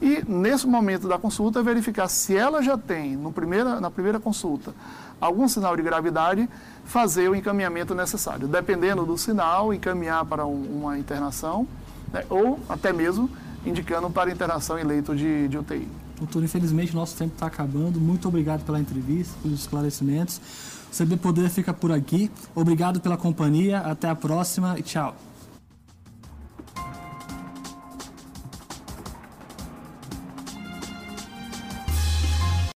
E, 0.00 0.22
nesse 0.28 0.66
momento 0.66 1.08
da 1.08 1.18
consulta, 1.18 1.62
verificar 1.62 2.06
se 2.06 2.36
ela 2.36 2.62
já 2.62 2.76
tem, 2.76 3.16
no 3.16 3.32
primeira, 3.32 3.80
na 3.80 3.90
primeira 3.90 4.20
consulta, 4.20 4.74
algum 5.18 5.48
sinal 5.48 5.74
de 5.74 5.82
gravidade, 5.82 6.48
fazer 6.84 7.30
o 7.30 7.34
encaminhamento 7.34 7.94
necessário. 7.94 8.46
Dependendo 8.46 9.06
do 9.06 9.16
sinal, 9.16 9.72
encaminhar 9.72 10.24
para 10.26 10.44
um, 10.44 10.80
uma 10.80 10.98
internação 10.98 11.66
né, 12.12 12.24
ou 12.28 12.60
até 12.68 12.92
mesmo 12.92 13.30
indicando 13.68 14.10
para 14.10 14.30
internação 14.30 14.78
em 14.78 14.84
leito 14.84 15.14
de, 15.14 15.48
de 15.48 15.58
UTI. 15.58 15.88
Doutor, 16.18 16.42
infelizmente 16.42 16.94
nosso 16.94 17.16
tempo 17.16 17.34
está 17.34 17.46
acabando. 17.46 18.00
Muito 18.00 18.26
obrigado 18.26 18.64
pela 18.64 18.80
entrevista, 18.80 19.34
pelos 19.42 19.60
esclarecimentos. 19.60 20.40
O 20.92 20.96
CB 20.96 21.16
Poder 21.18 21.48
fica 21.48 21.72
por 21.72 21.92
aqui. 21.92 22.30
Obrigado 22.54 23.00
pela 23.00 23.16
companhia. 23.16 23.78
Até 23.78 24.08
a 24.08 24.14
próxima 24.14 24.78
e 24.78 24.82
tchau. 24.82 25.27